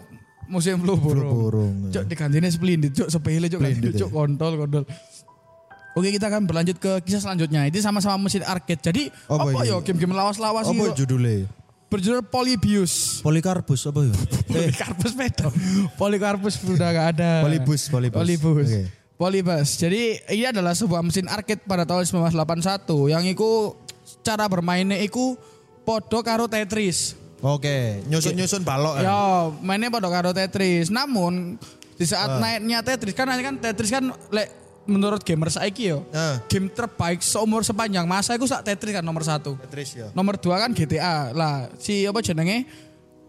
musim 0.46 0.78
flu 0.78 0.94
burung. 0.94 1.26
burung. 1.34 1.74
Cuk, 1.90 2.04
digantinya 2.06 2.46
splendid, 2.46 2.92
Cuk. 2.94 3.08
Sepele, 3.10 3.50
Cuk. 3.50 3.58
Splendid, 3.58 3.92
Cuk, 3.98 4.10
kontol, 4.12 4.52
kontol. 4.54 4.84
Oke 5.90 6.14
kita 6.14 6.30
akan 6.30 6.46
berlanjut 6.46 6.78
ke 6.78 7.02
kisah 7.02 7.18
selanjutnya. 7.18 7.66
Ini 7.66 7.78
sama-sama 7.82 8.14
mesin 8.14 8.46
arcade. 8.46 8.78
Jadi 8.78 9.10
Apa 9.26 9.50
apa, 9.50 9.66
ya 9.66 9.74
game-game 9.82 10.14
lawas-lawas 10.14 10.70
Apa 10.70 10.74
ini 10.76 10.94
judulnya? 10.94 11.50
berjudul 11.90 12.22
Polybius. 12.22 13.18
Polikarpus 13.18 13.90
apa 13.90 14.06
ya? 14.06 14.14
Polikarpus 14.54 15.12
beda. 15.18 15.50
Polikarpus 16.00 16.54
udah 16.62 16.88
gak 16.94 17.06
ada. 17.18 17.42
Polybus, 17.42 17.90
Polybus. 17.90 18.14
Polybus. 18.22 18.68
Oke. 18.70 18.99
Polybus. 19.20 19.76
Jadi 19.76 20.16
ini 20.32 20.48
adalah 20.48 20.72
sebuah 20.72 21.04
mesin 21.04 21.28
arcade 21.28 21.60
pada 21.68 21.84
tahun 21.84 22.08
1981 22.08 23.12
yang 23.12 23.20
iku 23.28 23.76
cara 24.24 24.48
bermainnya 24.48 24.96
iku 24.96 25.36
podo 25.84 26.24
karo 26.24 26.48
Tetris. 26.48 27.20
Oke, 27.44 28.00
nyusun-nyusun 28.08 28.64
balok 28.64 29.00
ya. 29.00 29.04
Ya, 29.04 29.20
mainnya 29.60 29.92
podo 29.92 30.08
karo 30.08 30.32
Tetris. 30.32 30.88
Namun 30.88 31.60
di 32.00 32.04
saat 32.08 32.32
Ah. 32.32 32.40
naiknya 32.40 32.80
Tetris 32.80 33.12
kan 33.12 33.28
kan 33.28 33.60
Tetris 33.60 33.92
kan 33.92 34.08
lek 34.32 34.48
menurut 34.88 35.20
gamer 35.20 35.52
saiki 35.52 35.92
yo. 35.92 36.00
Ah. 36.16 36.40
Game 36.48 36.72
terbaik 36.72 37.20
seumur 37.20 37.60
sepanjang 37.60 38.08
masa 38.08 38.40
itu 38.40 38.48
sak 38.48 38.64
Tetris 38.64 38.96
kan 38.96 39.04
nomor 39.04 39.20
satu. 39.20 39.52
Tetris 39.68 40.00
ya. 40.00 40.08
Nomor 40.16 40.40
dua 40.40 40.64
kan 40.64 40.72
GTA. 40.72 41.36
Lah 41.36 41.68
si 41.76 42.08
apa 42.08 42.24
jenenge 42.24 42.64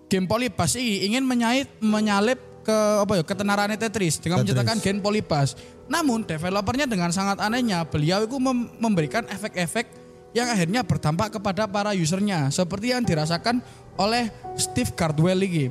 game 0.08 0.24
Polybus 0.24 0.76
ini 0.80 1.08
ingin 1.12 1.24
menyait 1.28 1.68
menyalip 1.84 2.51
ke 2.62 2.78
apa 3.02 3.20
ya 3.20 3.24
ketenarannya 3.26 3.78
Tetris 3.78 4.18
dengan 4.18 4.42
Tetris. 4.42 4.54
menciptakan 4.54 4.78
game 4.80 5.00
Polybus. 5.02 5.58
Namun 5.86 6.24
developernya 6.24 6.86
dengan 6.88 7.10
sangat 7.10 7.42
anehnya 7.42 7.84
beliau 7.84 8.24
itu 8.24 8.38
mem- 8.38 8.70
memberikan 8.78 9.26
efek-efek 9.28 9.90
yang 10.32 10.48
akhirnya 10.48 10.86
berdampak 10.86 11.36
kepada 11.36 11.68
para 11.68 11.92
usernya 11.92 12.48
seperti 12.48 12.96
yang 12.96 13.04
dirasakan 13.04 13.60
oleh 14.00 14.32
Steve 14.56 14.94
Cardwell 14.96 15.44
ini. 15.44 15.68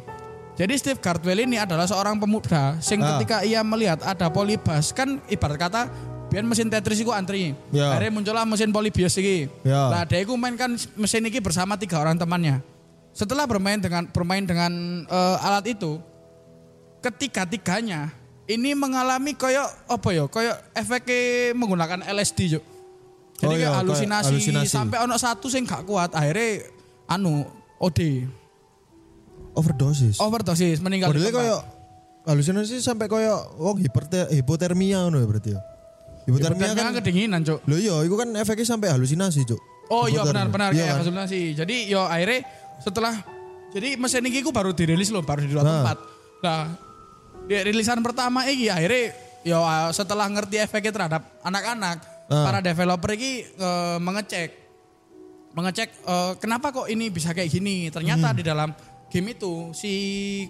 Jadi 0.58 0.76
Steve 0.76 1.00
Cardwell 1.00 1.40
ini 1.40 1.56
adalah 1.56 1.88
seorang 1.88 2.20
pemuda 2.20 2.76
sing 2.78 3.00
Ah. 3.00 3.16
ketika 3.16 3.40
ia 3.40 3.64
melihat 3.64 4.04
ada 4.04 4.28
Polybus 4.28 4.92
kan 4.92 5.16
ibarat 5.26 5.56
kata 5.56 5.82
biar 6.28 6.44
mesin 6.44 6.68
Tetris 6.68 7.00
itu 7.00 7.08
antri. 7.10 7.56
Ya. 7.72 7.90
Akhirnya 7.90 8.12
muncullah 8.12 8.44
mesin 8.44 8.68
Polybius 8.68 9.16
ini. 9.16 9.48
Ya. 9.64 9.88
Nah, 9.88 10.02
dia 10.04 10.20
itu 10.20 10.30
mainkan 10.36 10.76
mesin 10.94 11.24
ini 11.24 11.40
bersama 11.40 11.74
tiga 11.74 11.96
orang 11.96 12.14
temannya. 12.14 12.60
Setelah 13.10 13.48
bermain 13.48 13.80
dengan 13.80 14.06
bermain 14.06 14.44
dengan 14.44 14.70
eh, 15.02 15.36
alat 15.42 15.66
itu, 15.72 15.98
ketiga-tiganya 17.00 18.12
ini 18.46 18.72
mengalami 18.72 19.32
koyok 19.32 19.68
apa 19.88 20.08
ya? 20.10 20.24
Koyok 20.26 20.56
efeknya 20.72 21.20
menggunakan 21.52 22.00
LSD, 22.04 22.38
Juk. 22.50 22.64
Jadi 23.36 23.46
Oh 23.46 23.56
iya, 23.56 23.72
halusinasi, 23.72 24.36
halusinasi. 24.36 24.68
sampai 24.68 25.00
ono 25.00 25.16
satu 25.16 25.48
sing 25.48 25.64
gak 25.64 25.82
kuat, 25.82 26.12
akhirnya 26.12 26.68
anu 27.06 27.48
OD, 27.78 28.28
Overdosis. 29.50 30.20
overdosis, 30.20 30.78
meninggal 30.78 31.10
Modelnya 31.10 31.32
tempat. 31.32 31.42
kayak 31.42 31.60
halusinasi 32.22 32.76
sampai 32.78 33.08
kayak 33.08 33.56
wong 33.56 33.80
hiperte- 33.80 34.28
hipotermia 34.30 35.02
ngono 35.02 35.18
ya 35.18 35.26
berarti 35.26 35.50
ya. 35.50 35.60
Hipotermia 36.22 36.68
Hipotermia 36.68 36.84
kan 36.86 36.94
kedinginan, 36.94 37.40
Cuk. 37.42 37.58
Lho 37.64 37.76
iya, 37.76 37.96
itu 38.04 38.14
kan 38.14 38.28
efeknya 38.36 38.66
sampai 38.68 38.88
halusinasi, 38.90 39.40
Cuk. 39.42 39.60
Oh 39.88 40.06
iya 40.06 40.22
benar-benar 40.22 40.70
Iya 40.70 40.76
kayak 40.76 40.86
kan? 40.86 40.96
halusinasi. 41.00 41.40
Jadi 41.56 41.76
yo 41.88 42.04
akhirnya 42.04 42.46
setelah 42.78 43.14
jadi 43.70 43.96
mesin 43.96 44.22
ini 44.22 44.38
ku 44.38 44.52
baru 44.52 44.70
dirilis 44.70 45.08
loh 45.08 45.18
baru 45.20 45.42
di 45.42 45.50
dua 45.50 45.62
Nah. 45.62 45.70
tempat. 45.82 45.98
Nah 46.40 46.60
di 47.50 47.58
rilisan 47.58 47.98
pertama 47.98 48.46
ini 48.46 48.70
akhirnya 48.70 49.10
yo 49.42 49.58
uh, 49.58 49.90
setelah 49.90 50.30
ngerti 50.30 50.62
efeknya 50.62 50.94
terhadap 50.94 51.22
anak-anak 51.42 52.20
Ah. 52.30 52.46
para 52.46 52.62
developer 52.62 53.10
ini 53.18 53.42
eh, 53.42 53.98
mengecek 53.98 54.50
mengecek 55.50 55.90
eh, 56.06 56.32
kenapa 56.38 56.70
kok 56.70 56.86
ini 56.86 57.10
bisa 57.10 57.34
kayak 57.34 57.50
gini. 57.50 57.90
Hmm. 57.90 57.98
Ternyata 57.98 58.30
di 58.30 58.46
dalam 58.46 58.70
game 59.10 59.34
itu 59.34 59.74
si 59.74 59.92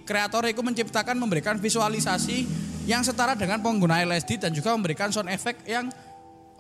kreator 0.05 0.45
itu 0.53 0.61
menciptakan 0.61 1.17
memberikan 1.17 1.57
visualisasi 1.57 2.45
yang 2.85 3.01
setara 3.01 3.33
dengan 3.33 3.65
pengguna 3.65 4.05
LSD 4.05 4.37
dan 4.37 4.53
juga 4.53 4.77
memberikan 4.77 5.09
sound 5.09 5.33
effect 5.33 5.65
yang 5.65 5.89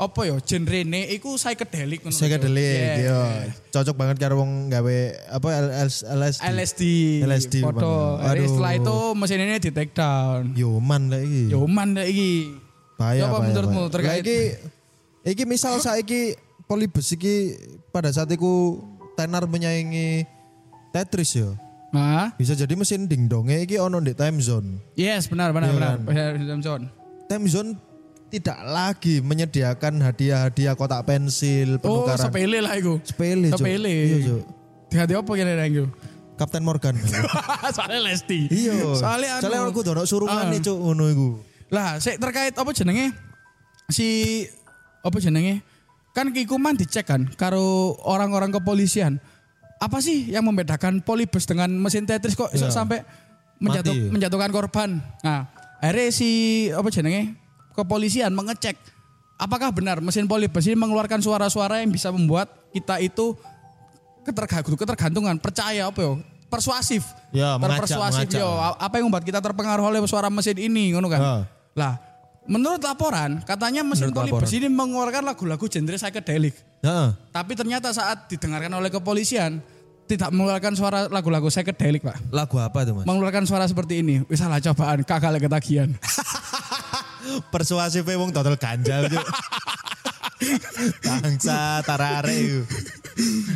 apa 0.00 0.20
ya 0.24 0.36
genre 0.40 0.80
ne 0.82 1.04
iku 1.10 1.36
psychedelic 1.36 2.00
ngono. 2.00 2.16
Psychedelic, 2.16 2.72
Yes. 2.72 2.96
iya. 2.98 3.20
Cocok 3.68 3.92
banget 3.94 4.16
karo 4.16 4.40
wong 4.40 4.66
gawe 4.66 4.96
apa 5.28 5.48
LS, 5.52 6.02
LSD. 6.02 6.44
LSD. 6.48 6.82
LSD, 7.22 7.54
Foto. 7.60 8.16
Aduh. 8.16 8.48
setelah 8.48 8.72
itu 8.74 8.96
mesin 9.12 9.38
ini 9.38 9.60
di 9.60 9.68
take 9.68 9.92
down. 9.92 10.56
Yoman 10.56 11.02
lah 11.06 11.20
iki. 11.20 11.52
Yoman 11.52 11.88
deh 11.92 12.06
iki. 12.06 12.32
Bahaya, 12.96 13.28
Apa 13.28 13.38
menurutmu 13.42 13.88
terkait- 13.88 14.24
Lah 14.24 14.24
iki 14.24 14.38
iki 15.26 15.44
misal 15.44 15.76
saiki 15.78 16.32
Polybus 16.64 17.12
iki 17.12 17.56
pada 17.88 18.08
saat 18.08 18.30
iku 18.30 18.80
tenar 19.14 19.44
menyaingi 19.44 20.24
Tetris 20.90 21.34
ya. 21.34 21.52
Nah, 21.90 22.30
Bisa 22.34 22.54
jadi 22.54 22.70
mesin 22.72 23.04
dingdonge 23.04 23.60
iki 23.60 23.74
ono 23.74 23.98
di 23.98 24.14
time 24.14 24.38
zone. 24.38 24.78
yes 24.94 25.26
benar 25.26 25.50
benar 25.50 25.68
Iya 25.68 25.76
benar. 25.76 25.90
kan? 25.92 26.00
Benar, 26.06 26.30
Johnson. 26.40 26.80
Time 27.26 27.44
zone 27.46 27.70
tidak 28.30 28.58
lagi 28.62 29.18
menyediakan 29.18 29.98
hadiah-hadiah 30.00 30.72
kotak 30.72 31.02
pensil, 31.02 31.82
Oh, 31.82 32.06
penukaran 32.06 32.22
sepele 32.24 32.58
lah 32.60 32.74
iku. 32.74 33.02
sepele. 33.02 33.50
Sepele. 33.50 33.90
Iya, 33.90 34.16
Cuk. 34.24 34.42
Hati 34.90 35.12
apa 35.12 35.30
kira-kira 35.30 35.64
iku? 35.66 35.84
Kapten 36.34 36.62
Morgan. 36.62 36.94
Soalnya 37.76 38.00
Lesti. 38.02 38.48
iya. 38.48 38.72
Soalnya 38.92 39.38
Soalnya 39.38 39.60
anu, 39.60 39.70
aku 39.70 39.80
dono 39.82 40.02
surungan 40.02 40.40
Ah. 40.40 40.48
nih 40.48 40.60
cuk 40.60 40.78
ngono 40.78 41.04
iku. 41.06 41.28
Lah, 41.68 41.98
sik 41.98 42.16
terkait 42.16 42.54
apa 42.54 42.70
jenenge? 42.70 43.12
Si 43.86 44.42
apa 45.00 45.18
jenenge? 45.18 45.60
Kan 46.10 46.30
kikuman 46.30 46.74
dicek 46.74 47.04
kan 47.04 47.28
karo 47.32 47.60
orang-orang 48.00 48.50
kepolisian. 48.50 49.18
Apa 49.76 49.98
sih 49.98 50.28
yang 50.28 50.42
membedakan 50.42 51.00
polybus 51.00 51.44
dengan 51.44 51.70
mesin 51.72 52.04
Tetris 52.04 52.34
kok 52.34 52.50
Iya. 52.50 52.68
sampai 52.68 53.02
menjatuh, 53.58 54.10
menjatuhkan 54.10 54.50
korban? 54.50 54.90
Nah, 55.20 55.46
akhirnya 55.78 56.08
si 56.08 56.30
apa 56.68 56.88
jenenge? 56.88 57.36
Kepolisian 57.74 58.34
mengecek 58.34 58.76
apakah 59.40 59.72
benar 59.72 60.04
mesin 60.04 60.28
polybus 60.28 60.68
ini 60.68 60.76
mengeluarkan 60.76 61.24
suara-suara 61.24 61.80
yang 61.80 61.88
bisa 61.88 62.12
membuat 62.12 62.52
kita 62.76 63.00
itu 63.00 63.32
ketergantungan, 64.22 64.76
ketergantungan 64.76 65.36
percaya 65.40 65.88
apa 65.88 66.00
yo? 66.04 66.20
Persuasif. 66.52 67.06
Ya, 67.30 67.56
Terpersuasif 67.56 68.26
mengajak. 68.26 68.42
yo. 68.42 68.50
Apa 68.76 69.00
yang 69.00 69.06
membuat 69.08 69.24
kita 69.24 69.38
terpengaruh 69.38 69.86
oleh 69.86 70.02
suara 70.04 70.28
mesin 70.28 70.58
ini 70.58 70.92
ngono 70.92 71.06
kan? 71.06 71.20
Ah. 71.22 71.42
Lah, 71.78 71.94
menurut 72.44 72.82
laporan 72.82 73.38
katanya 73.46 73.86
mesin 73.86 74.10
Menurut 74.10 74.34
polybus 74.34 74.50
laporan. 74.50 74.58
ini 74.60 74.68
mengeluarkan 74.68 75.22
lagu-lagu 75.24 75.64
genre 75.70 75.96
psychedelic. 75.96 76.54
Heeh. 76.82 77.08
Tapi 77.30 77.52
ternyata 77.54 77.94
saat 77.94 78.26
didengarkan 78.26 78.74
oleh 78.76 78.90
kepolisian 78.90 79.62
tidak 80.10 80.34
mengeluarkan 80.34 80.74
suara 80.74 81.06
lagu-lagu 81.06 81.46
psychedelic, 81.46 82.02
Pak. 82.02 82.34
Lagu 82.34 82.58
apa 82.58 82.82
tuh, 82.82 82.98
Mas? 82.98 83.06
Mengeluarkan 83.06 83.46
suara 83.46 83.70
seperti 83.70 84.02
ini. 84.02 84.26
Wis 84.26 84.42
salah 84.42 84.58
cobaan, 84.58 85.06
kakak 85.06 85.38
ketagihan. 85.38 85.94
Persuasif 87.50 88.02
wong 88.04 88.30
total 88.30 88.56
ganjal. 88.56 89.06
Bangsa 91.04 91.84
tarare 91.84 92.64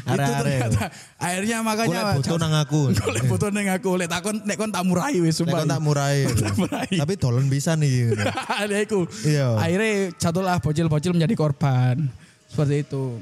ternyata. 0.05 0.93
Akhirnya 1.17 1.65
makanya 1.65 2.13
Golek 2.13 2.17
butuh 2.21 2.37
nang 2.37 2.55
aku. 2.55 2.81
Golek 2.93 3.25
butuh 3.25 3.49
nang 3.49 3.69
aku, 3.73 3.91
lek 3.97 4.09
takon 4.13 4.37
nek 4.45 4.57
kon 4.61 4.69
tak 4.69 4.85
murai 4.85 5.17
wis 5.25 5.33
Nek 5.33 5.39
sumpah. 5.41 5.59
kon 5.65 5.71
tak 5.71 5.81
murai. 5.81 6.19
Tapi 7.01 7.15
dolen 7.17 7.49
bisa 7.49 7.73
nih. 7.73 8.13
Ada 8.49 8.77
iku. 8.85 9.09
Iya. 9.25 9.57
Akhirnya 9.57 10.13
jatuhlah 10.21 10.57
bocil-bocil 10.61 11.17
menjadi 11.17 11.35
korban. 11.35 12.05
Seperti 12.53 12.85
itu. 12.85 13.19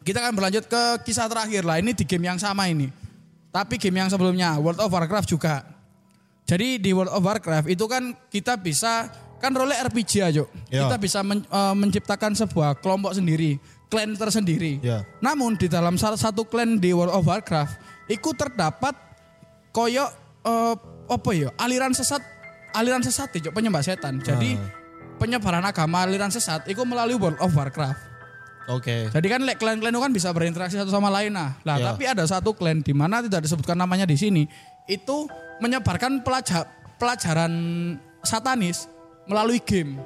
Kita 0.00 0.22
akan 0.22 0.32
berlanjut 0.38 0.64
ke 0.64 0.82
kisah 1.04 1.26
terakhir 1.28 1.66
lah. 1.66 1.76
Ini 1.82 1.92
di 1.92 2.04
game 2.06 2.30
yang 2.30 2.38
sama 2.40 2.70
ini. 2.70 2.88
Tapi 3.52 3.76
game 3.76 4.00
yang 4.00 4.08
sebelumnya 4.08 4.56
World 4.56 4.80
of 4.80 4.88
Warcraft 4.88 5.28
juga. 5.28 5.66
Jadi 6.46 6.78
di 6.78 6.94
World 6.94 7.10
of 7.10 7.20
Warcraft 7.20 7.68
itu 7.68 7.84
kan 7.90 8.14
kita 8.30 8.54
bisa 8.54 9.10
kan 9.36 9.52
role 9.52 9.72
RPG 9.72 10.12
aja. 10.20 10.42
Iya. 10.68 10.88
Kita 10.88 10.96
bisa 10.96 11.20
men- 11.20 11.44
eh, 11.44 11.74
menciptakan 11.74 12.32
sebuah 12.32 12.80
kelompok 12.80 13.12
sendiri, 13.12 13.56
klan 13.86 14.14
tersendiri. 14.14 14.80
Iya. 14.80 15.04
Namun 15.20 15.54
di 15.54 15.66
dalam 15.66 15.94
salah 15.96 16.16
satu 16.16 16.44
klan 16.44 16.76
di 16.76 16.90
World 16.90 17.12
of 17.12 17.24
Warcraft 17.24 17.76
itu 18.06 18.30
terdapat 18.32 18.94
koyo 19.70 20.06
eh, 20.42 20.74
apa 21.06 21.30
ya 21.32 21.54
aliran 21.56 21.94
sesat 21.94 22.18
aliran 22.72 23.00
sesat 23.00 23.30
ya 23.34 23.50
penyembah 23.50 23.80
setan. 23.80 24.18
Jadi 24.18 24.58
penyebaran 25.16 25.64
agama 25.64 26.04
aliran 26.04 26.28
sesat 26.28 26.66
itu 26.66 26.82
melalui 26.82 27.16
World 27.16 27.38
of 27.38 27.52
Warcraft. 27.52 28.18
Oke. 28.66 29.06
Jadi 29.14 29.26
kan 29.30 29.38
klan-klan 29.54 29.94
itu 29.94 30.02
kan 30.02 30.10
bisa 30.10 30.34
berinteraksi 30.34 30.74
satu 30.74 30.90
sama 30.90 31.06
lain 31.06 31.30
nah. 31.30 31.54
Lah 31.62 31.78
Ya. 31.78 31.94
tapi 31.94 32.02
ada 32.02 32.26
satu 32.26 32.50
klan 32.50 32.82
di 32.82 32.90
mana 32.90 33.22
tidak 33.22 33.46
disebutkan 33.46 33.78
namanya 33.78 34.02
di 34.02 34.18
sini 34.18 34.42
itu 34.90 35.30
menyebarkan 35.62 36.26
pelajar 36.26 36.66
pelajaran 36.98 37.52
satanis 38.26 38.90
melalui 39.26 39.60
game. 39.62 39.98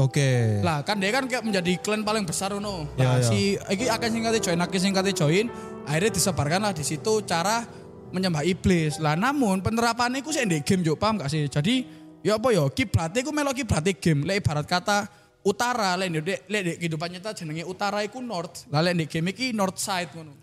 Oke. 0.00 0.60
Lah 0.64 0.80
kan 0.80 0.96
dia 0.96 1.12
kan 1.12 1.28
kayak 1.28 1.44
menjadi 1.44 1.72
klan 1.84 2.00
paling 2.00 2.24
besar 2.24 2.56
no. 2.56 2.88
Ya, 2.96 3.04
Nah, 3.04 3.16
ya. 3.20 3.28
si 3.28 3.60
iki 3.60 3.92
akan 3.92 4.08
singkatnya 4.08 4.40
join, 4.40 4.60
akan 4.60 4.80
singkatnya 4.80 5.12
join, 5.12 5.46
akhirnya 5.84 6.10
disebarkan 6.16 6.60
lah 6.64 6.72
di 6.72 6.84
situ 6.84 7.20
cara 7.28 7.60
menyembah 8.08 8.40
iblis. 8.44 8.96
Lah 8.96 9.16
namun 9.16 9.60
penerapannya 9.60 10.24
itu 10.24 10.32
sih 10.32 10.44
di 10.48 10.64
game 10.64 10.80
juga 10.80 10.96
paham 11.08 11.20
gak 11.20 11.28
sih? 11.28 11.44
Jadi 11.44 11.84
ya 12.24 12.40
apa 12.40 12.48
ya 12.56 12.64
kiblatnya 12.72 13.20
itu 13.20 13.32
melok 13.36 13.54
kiblatnya 13.60 13.92
game. 13.92 14.20
Lek 14.24 14.36
ibarat 14.40 14.64
kata 14.64 14.98
utara, 15.44 15.92
lek 16.00 16.08
lek 16.48 16.80
kehidupan 16.80 17.12
nyata 17.12 17.36
jenenge 17.36 17.68
utara 17.68 18.00
itu 18.00 18.16
north. 18.24 18.64
Lah 18.72 18.80
lek 18.80 19.12
game 19.12 19.28
iki 19.36 19.52
north 19.52 19.76
side 19.76 20.08
ngono. 20.16 20.41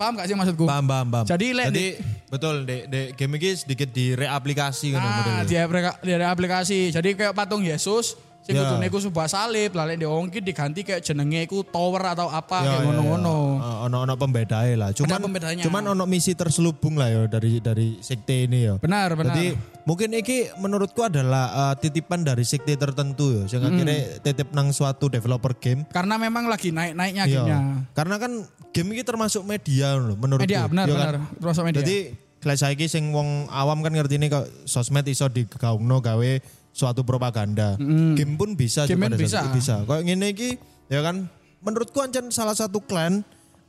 Paham 0.00 0.16
gak 0.16 0.26
sih 0.26 0.34
maksudku? 0.34 0.64
Paham, 0.64 0.88
paham, 0.88 1.06
paham. 1.12 1.24
Jadi, 1.28 1.46
lek 1.52 1.68
Jadi 1.68 1.84
di- 1.84 1.96
betul 2.26 2.64
di, 2.64 2.88
di 2.88 3.00
game 3.12 3.36
ini 3.36 3.52
sedikit 3.52 3.92
direaplikasi 3.92 4.96
Nah, 4.96 5.44
di, 5.44 5.54
aplikasi, 5.54 6.00
di 6.00 6.12
aplikasi. 6.16 6.80
Jadi 6.88 7.08
kayak 7.12 7.36
patung 7.36 7.60
Yesus, 7.60 8.16
sing 8.40 8.56
Ya. 8.56 8.64
kudune 8.64 8.88
iku 8.88 8.96
sebuah 8.96 9.28
salib, 9.28 9.76
lah 9.76 9.84
lek 9.84 10.00
diongki 10.00 10.40
diganti 10.40 10.80
kayak 10.82 11.04
jenenge 11.04 11.44
iku 11.44 11.60
tower 11.62 12.00
atau 12.08 12.32
apa 12.32 12.58
Ya, 12.58 12.66
kayak 12.66 12.80
ya, 12.80 12.84
ngono-ngono. 12.88 13.36
ya. 13.36 13.59
Eh, 13.90 13.96
Ono-ono 13.98 14.14
pembedae 14.14 14.78
lah. 14.78 14.94
Cuman 14.94 15.18
cuman 15.58 15.82
ono 15.90 16.04
misi 16.06 16.38
terselubung 16.38 16.94
lah 16.94 17.10
ya 17.10 17.20
dari 17.26 17.58
dari 17.58 17.98
sekte 17.98 18.46
ini 18.46 18.70
ya. 18.70 18.74
Benar, 18.78 19.18
benar. 19.18 19.34
Jadi 19.34 19.58
mungkin 19.82 20.14
iki 20.14 20.54
menurutku 20.62 21.02
adalah 21.02 21.74
eh, 21.74 21.74
titipan 21.82 22.22
dari 22.22 22.46
sekte 22.46 22.78
tertentu 22.78 23.34
ya. 23.34 23.42
Sing 23.50 23.60
akhirnya 23.60 24.22
titip 24.22 24.54
nang 24.54 24.70
suatu 24.70 25.10
developer 25.10 25.58
game. 25.58 25.82
Karena 25.90 26.14
memang 26.16 26.46
lagi 26.46 26.70
naik-naiknya 26.70 27.24
Iya. 27.26 27.42
gamenya. 27.42 27.58
Karena 27.92 28.16
kan 28.22 28.32
game 28.70 28.88
ini 28.94 29.02
termasuk 29.02 29.42
media 29.42 29.98
loh 29.98 30.14
menurutku. 30.14 30.46
Media, 30.46 30.70
benar, 30.70 30.86
kan? 30.86 30.94
benar. 30.94 31.14
Termasuk 31.42 31.62
media. 31.66 31.78
Jadi 31.82 31.96
kelas 32.40 32.62
saiki 32.62 32.86
sing 32.86 33.10
wong 33.10 33.50
awam 33.52 33.82
kan 33.82 33.92
ngerti 33.92 34.16
ini 34.16 34.30
kok 34.30 34.46
sosmed 34.64 35.04
iso 35.04 35.26
digaungno 35.28 35.98
gawe 36.00 36.32
suatu 36.70 37.02
propaganda. 37.02 37.74
Game 38.14 38.38
pun 38.38 38.54
bisa 38.54 38.86
Game 38.86 39.02
saat 39.02 39.18
bisa. 39.18 39.40
bisa. 39.50 39.74
Kayak 39.84 40.02
ngene 40.06 40.26
iki 40.30 40.50
ya 40.86 41.02
kan 41.02 41.26
menurutku 41.60 42.00
ancen 42.00 42.32
salah 42.32 42.56
satu 42.56 42.80
klan 42.80 43.20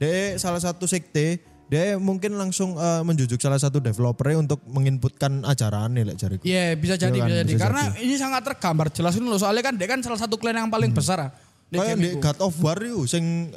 de 0.02 0.34
salah 0.42 0.58
satu 0.58 0.90
sekte 0.90 1.38
dia 1.72 1.96
mungkin 1.96 2.36
langsung 2.36 2.76
eh, 2.76 3.02
menjujuk 3.06 3.40
salah 3.40 3.56
satu 3.56 3.80
developernya 3.80 4.44
untuk 4.44 4.60
menginputkan 4.68 5.40
ajaran 5.48 5.96
nih 5.96 6.04
lek 6.04 6.18
jariku. 6.20 6.44
Iya, 6.44 6.76
bisa 6.76 7.00
jadi, 7.00 7.16
Iya 7.16 7.24
kan, 7.24 7.30
bisa 7.32 7.40
jadi. 7.40 7.52
bisa 7.56 7.64
Karena 7.64 7.84
ini 7.96 8.16
sangat 8.20 8.42
tergambar 8.44 8.92
jelas 8.92 9.16
ini 9.16 9.24
loh. 9.24 9.40
Soalnya 9.40 9.64
kan 9.64 9.80
dia 9.80 9.88
kan 9.88 10.04
salah 10.04 10.20
satu 10.20 10.36
klan 10.36 10.58
yang 10.58 10.68
paling 10.68 10.92
besar. 10.92 11.16
ah, 11.24 11.32
Kayak 11.72 11.96
di. 11.96 12.20
God 12.20 12.40
of 12.44 12.60
War 12.60 12.76
yuk 12.76 13.08
sing 13.08 13.56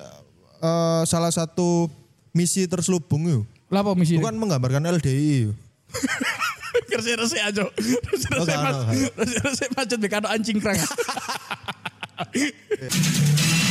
eh, 0.62 1.02
salah 1.10 1.34
satu 1.34 1.90
misi 2.30 2.70
terselubung 2.70 3.26
yuk. 3.26 3.42
Lah 3.66 3.82
apa 3.82 3.98
misi? 3.98 4.14
Bukan 4.14 4.38
menggambarkan 4.38 4.86
LDI 4.94 5.50
yuk. 5.50 5.58
Rese-rese 6.94 7.42
aja. 7.42 7.66
Gak, 7.66 8.46
gak. 8.46 8.72
Rese-rese 9.18 9.66
macet 9.74 9.98
anjing 10.30 10.62
krang. 10.62 10.78